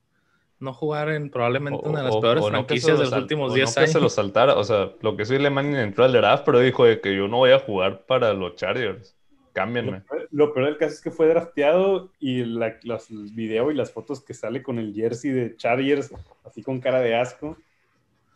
no 0.64 0.74
jugar 0.74 1.10
en 1.10 1.30
probablemente 1.30 1.88
una 1.88 2.00
de 2.00 2.06
las 2.06 2.16
O- 2.16 2.22
peores 2.22 2.44
o 2.44 2.48
que 2.48 2.52
franquicias 2.52 2.98
de 2.98 3.06
los 3.06 3.14
últimos 3.14 3.52
o 3.52 3.54
10 3.54 3.70
no 3.70 3.74
que 3.76 3.80
años. 3.82 3.92
se 3.92 4.00
lo 4.00 4.10
saltara. 4.10 4.56
O 4.56 4.64
sea, 4.64 4.92
lo 5.02 5.16
que 5.16 5.26
sí 5.26 5.36
Eli 5.36 5.50
Manning 5.50 5.76
entró 5.76 6.04
al 6.06 6.14
draft, 6.14 6.44
pero 6.46 6.60
dijo 6.60 6.86
de 6.86 7.00
que 7.02 7.16
yo 7.16 7.28
no 7.28 7.38
voy 7.38 7.52
a 7.52 7.60
jugar 7.60 8.06
para 8.06 8.34
los 8.34 8.56
Chargers. 8.56 9.16
Cámbienme. 9.54 10.02
Lo 10.32 10.52
peor 10.52 10.66
del 10.66 10.78
caso 10.78 10.94
es 10.96 11.02
que 11.02 11.12
fue 11.12 11.28
drafteado 11.28 12.12
y 12.20 12.44
la- 12.44 12.78
los, 12.84 13.12
el 13.12 13.32
video 13.34 13.70
y 13.70 13.76
las 13.76 13.92
fotos 13.92 14.24
que 14.24 14.34
sale 14.34 14.64
con 14.64 14.80
el 14.80 14.94
jersey 14.96 15.30
de 15.32 15.56
Chargers, 15.58 16.12
así 16.44 16.64
con 16.64 16.80
cara 16.80 17.02
de 17.02 17.16
asco, 17.16 17.56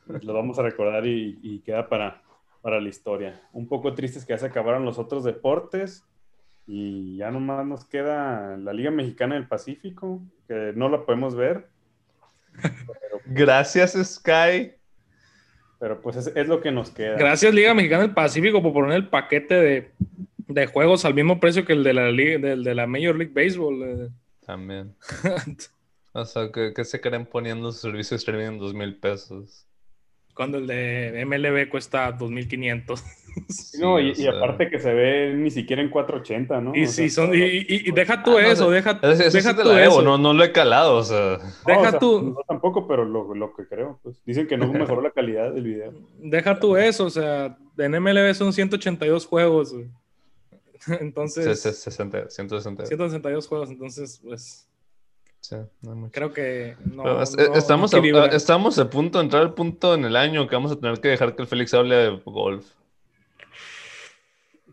pues 0.05 0.23
lo 0.23 0.33
vamos 0.33 0.59
a 0.59 0.61
recordar 0.63 1.07
y, 1.07 1.39
y 1.41 1.59
queda 1.59 1.89
para, 1.89 2.21
para 2.61 2.79
la 2.79 2.89
historia. 2.89 3.41
Un 3.51 3.67
poco 3.67 3.93
triste 3.95 4.19
es 4.19 4.25
que 4.25 4.33
ya 4.33 4.37
se 4.37 4.45
acabaron 4.45 4.85
los 4.85 4.99
otros 4.99 5.23
deportes 5.23 6.05
y 6.67 7.17
ya 7.17 7.31
nomás 7.31 7.65
nos 7.65 7.85
queda 7.85 8.55
la 8.57 8.73
Liga 8.73 8.91
Mexicana 8.91 9.35
del 9.35 9.47
Pacífico, 9.47 10.21
que 10.47 10.73
no 10.75 10.87
la 10.89 11.03
podemos 11.05 11.33
ver, 11.35 11.67
Gracias, 13.25 13.93
Sky. 13.93 14.71
pero 15.79 16.01
pues 16.01 16.15
es, 16.17 16.31
es 16.35 16.47
lo 16.47 16.61
que 16.61 16.71
nos 16.71 16.91
queda. 16.91 17.17
Gracias 17.17 17.53
Liga 17.53 17.73
Mexicana 17.73 18.03
del 18.03 18.13
Pacífico 18.13 18.61
por 18.63 18.73
poner 18.73 18.95
el 18.95 19.09
paquete 19.09 19.53
de, 19.55 19.91
de 20.47 20.65
juegos 20.67 21.05
al 21.05 21.13
mismo 21.13 21.39
precio 21.39 21.65
que 21.65 21.73
el 21.73 21.83
de 21.83 21.93
la, 21.93 22.09
liga, 22.11 22.39
del 22.39 22.63
de 22.63 22.75
la 22.75 22.87
Major 22.87 23.15
League 23.15 23.33
Baseball. 23.33 23.83
eh. 23.83 24.09
También. 24.45 24.95
O 26.13 26.25
sea, 26.25 26.51
que, 26.51 26.73
que 26.73 26.83
se 26.83 26.99
creen 26.99 27.27
poniendo 27.27 27.71
su 27.71 27.77
servicio 27.81 28.15
de 28.15 28.19
streaming 28.19 28.45
en 28.47 28.57
dos 28.57 28.73
mil 28.73 28.97
pesos. 28.97 29.66
Cuando 30.37 30.59
el 30.59 30.67
de 30.67 31.25
MLB 31.25 31.67
cuesta 31.67 32.11
2500. 32.11 33.03
no, 33.79 33.99
y, 33.99 34.27
aparte 34.27 34.69
que 34.69 34.79
se 34.79 34.93
ve 34.93 35.33
ni 35.33 35.49
siquiera 35.49 35.81
en 35.81 35.89
480, 35.89 36.61
¿no? 36.61 36.75
Y 36.75 36.85
sí, 36.85 37.09
son, 37.09 37.31
y, 37.33 37.91
deja 37.91 38.23
tú 38.23 38.37
eso, 38.37 38.69
deja, 38.69 38.93
deja 38.93 39.55
tú 39.55 39.71
eso. 39.71 40.01
No, 40.03 40.17
no 40.17 40.33
lo 40.33 40.43
he 40.43 40.51
calado, 40.51 40.97
o 40.97 41.03
sea. 41.03 41.39
Deja 41.65 41.97
tú. 41.97 42.35
No 42.35 42.43
tampoco, 42.47 42.87
pero 42.87 43.03
lo, 43.03 43.33
lo, 43.33 43.55
que 43.55 43.67
creo, 43.67 43.99
pues. 44.03 44.21
Dicen 44.25 44.47
que 44.47 44.57
no 44.57 44.71
mejoró 44.71 45.01
la 45.01 45.11
calidad 45.11 45.51
del 45.51 45.63
video. 45.63 45.93
Deja 46.19 46.59
tú 46.59 46.77
eso, 46.77 47.05
o 47.05 47.09
sea, 47.09 47.57
en 47.77 47.91
MLB 47.91 48.33
son 48.35 48.53
182 48.53 49.25
juegos. 49.25 49.75
Entonces. 51.01 51.59
60, 51.59 52.29
162 52.29 53.47
juegos, 53.47 53.71
entonces, 53.71 54.21
pues. 54.23 54.66
Creo 56.11 56.33
que 56.33 56.75
no, 56.83 57.21
estamos, 57.21 57.93
a, 57.93 58.25
estamos 58.27 58.79
a 58.79 58.89
punto 58.89 59.19
de 59.19 59.23
entrar 59.25 59.43
al 59.43 59.53
punto 59.53 59.93
en 59.93 60.03
el 60.03 60.15
año 60.15 60.47
que 60.47 60.55
vamos 60.55 60.71
a 60.71 60.79
tener 60.79 60.99
que 60.99 61.07
dejar 61.07 61.35
que 61.35 61.43
el 61.43 61.47
Félix 61.47 61.73
hable 61.73 61.95
de 61.95 62.21
golf. 62.25 62.73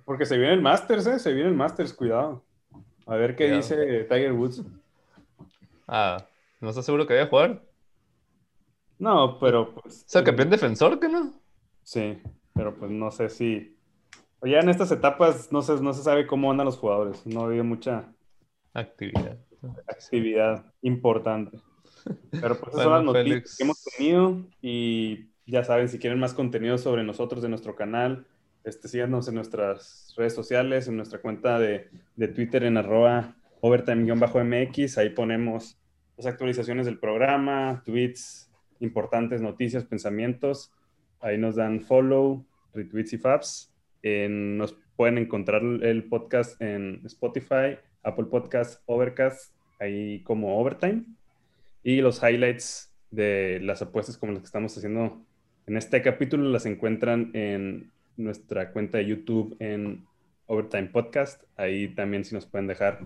Porque 0.04 0.26
se 0.26 0.36
viene 0.36 0.54
el 0.54 0.60
Masters, 0.60 1.06
¿eh? 1.06 1.18
Se 1.18 1.32
viene 1.32 1.50
el 1.50 1.54
Masters, 1.54 1.92
cuidado. 1.92 2.42
A 3.06 3.14
ver 3.16 3.36
qué 3.36 3.50
dice 3.50 4.04
Tiger 4.04 4.32
Woods. 4.32 4.62
Ah, 5.86 6.26
¿no 6.60 6.70
estás 6.70 6.84
seguro 6.84 7.06
que 7.06 7.14
vaya 7.14 7.26
a 7.26 7.28
jugar? 7.28 7.62
No, 8.98 9.38
pero 9.38 9.74
pues. 9.74 10.04
¿Es 10.06 10.16
el 10.16 10.24
campeón 10.24 10.50
defensor, 10.50 10.98
que 10.98 11.08
no? 11.08 11.34
Sí, 11.82 12.20
pero 12.52 12.74
pues 12.74 12.90
no 12.90 13.10
sé 13.10 13.28
si. 13.28 13.76
Ya 14.42 14.58
en 14.58 14.68
estas 14.68 14.90
etapas 14.90 15.52
no 15.52 15.62
se, 15.62 15.80
no 15.80 15.94
se 15.94 16.02
sabe 16.02 16.26
cómo 16.26 16.50
andan 16.50 16.66
los 16.66 16.76
jugadores. 16.76 17.24
No 17.26 17.44
había 17.44 17.62
mucha 17.62 18.12
actividad 18.74 19.38
actividad 19.88 20.64
importante. 20.82 21.58
Pero 22.30 22.58
pues 22.58 22.72
esas 22.72 22.84
son 22.84 22.92
las 22.92 23.04
noticias 23.04 23.56
que 23.56 23.64
hemos 23.64 23.82
tenido 23.82 24.44
y 24.60 25.30
ya 25.46 25.64
saben, 25.64 25.88
si 25.88 25.98
quieren 25.98 26.18
más 26.18 26.34
contenido 26.34 26.78
sobre 26.78 27.04
nosotros 27.04 27.42
de 27.42 27.48
nuestro 27.48 27.74
canal, 27.76 28.26
este, 28.64 28.88
síganos 28.88 29.28
en 29.28 29.34
nuestras 29.34 30.14
redes 30.16 30.34
sociales, 30.34 30.88
en 30.88 30.96
nuestra 30.96 31.20
cuenta 31.20 31.58
de, 31.58 31.90
de 32.16 32.28
Twitter 32.28 32.64
en 32.64 32.76
arroba 32.76 33.36
overtime-mx, 33.60 34.98
ahí 34.98 35.10
ponemos 35.10 35.78
las 36.16 36.26
actualizaciones 36.26 36.86
del 36.86 36.98
programa, 36.98 37.82
tweets, 37.84 38.50
importantes 38.80 39.40
noticias, 39.40 39.84
pensamientos, 39.84 40.72
ahí 41.20 41.38
nos 41.38 41.56
dan 41.56 41.80
follow, 41.80 42.44
retweets 42.72 43.12
y 43.14 43.18
faps. 43.18 43.72
nos 44.02 44.76
pueden 44.96 45.18
encontrar 45.18 45.62
el 45.62 46.04
podcast 46.04 46.60
en 46.60 47.00
Spotify, 47.06 47.78
Apple 48.05 48.26
Podcast, 48.26 48.82
Overcast 48.86 49.55
ahí 49.80 50.22
como 50.22 50.59
overtime. 50.59 51.05
Y 51.82 52.00
los 52.00 52.22
highlights 52.22 52.94
de 53.11 53.61
las 53.62 53.82
apuestas 53.82 54.16
como 54.16 54.32
las 54.32 54.42
que 54.42 54.46
estamos 54.46 54.76
haciendo 54.76 55.22
en 55.66 55.76
este 55.76 56.02
capítulo 56.02 56.48
las 56.50 56.66
encuentran 56.66 57.30
en 57.34 57.90
nuestra 58.16 58.72
cuenta 58.72 58.98
de 58.98 59.07
YouTube 59.07 59.57
en 59.61 60.05
Overtime 60.46 60.88
Podcast. 60.88 61.42
Ahí 61.57 61.88
también 61.88 62.24
si 62.24 62.34
nos 62.34 62.46
pueden 62.46 62.66
dejar 62.66 63.00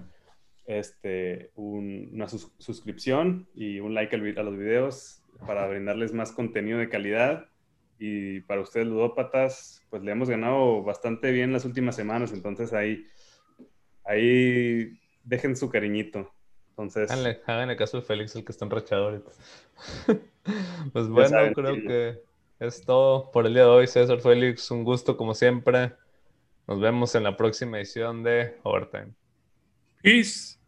este, 0.66 1.50
una 1.54 2.28
suscripción 2.28 3.48
y 3.54 3.80
un 3.80 3.94
like 3.94 4.14
a 4.14 4.42
los 4.42 4.56
videos 4.56 5.22
para 5.46 5.66
brindarles 5.66 6.12
más 6.12 6.32
contenido 6.32 6.78
de 6.78 6.88
calidad. 6.88 7.46
Y 7.98 8.40
para 8.40 8.60
ustedes, 8.60 8.86
ludópatas, 8.86 9.82
pues 9.90 10.02
le 10.02 10.12
hemos 10.12 10.30
ganado 10.30 10.82
bastante 10.82 11.32
bien 11.32 11.52
las 11.52 11.64
últimas 11.64 11.96
semanas. 11.96 12.32
Entonces 12.32 12.72
ahí, 12.72 13.06
ahí 14.08 14.98
dejen 15.22 15.56
su 15.56 15.68
cariñito. 15.70 16.32
Entonces. 16.70 17.10
Háganle, 17.10 17.76
caso 17.76 17.98
al 17.98 18.02
Félix, 18.02 18.34
el 18.34 18.44
que 18.44 18.52
está 18.52 18.64
enrachado 18.64 19.04
ahorita. 19.04 19.30
pues 20.92 21.08
bueno, 21.08 21.36
creo 21.54 21.74
que 21.74 22.22
es 22.60 22.84
todo 22.84 23.30
por 23.30 23.46
el 23.46 23.54
día 23.54 23.64
de 23.64 23.68
hoy, 23.68 23.86
César 23.86 24.20
Félix. 24.20 24.70
Un 24.70 24.84
gusto 24.84 25.16
como 25.16 25.34
siempre. 25.34 25.92
Nos 26.66 26.80
vemos 26.80 27.14
en 27.14 27.24
la 27.24 27.36
próxima 27.36 27.78
edición 27.78 28.22
de 28.22 28.58
Overtime. 28.62 29.12
Peace. 30.02 30.58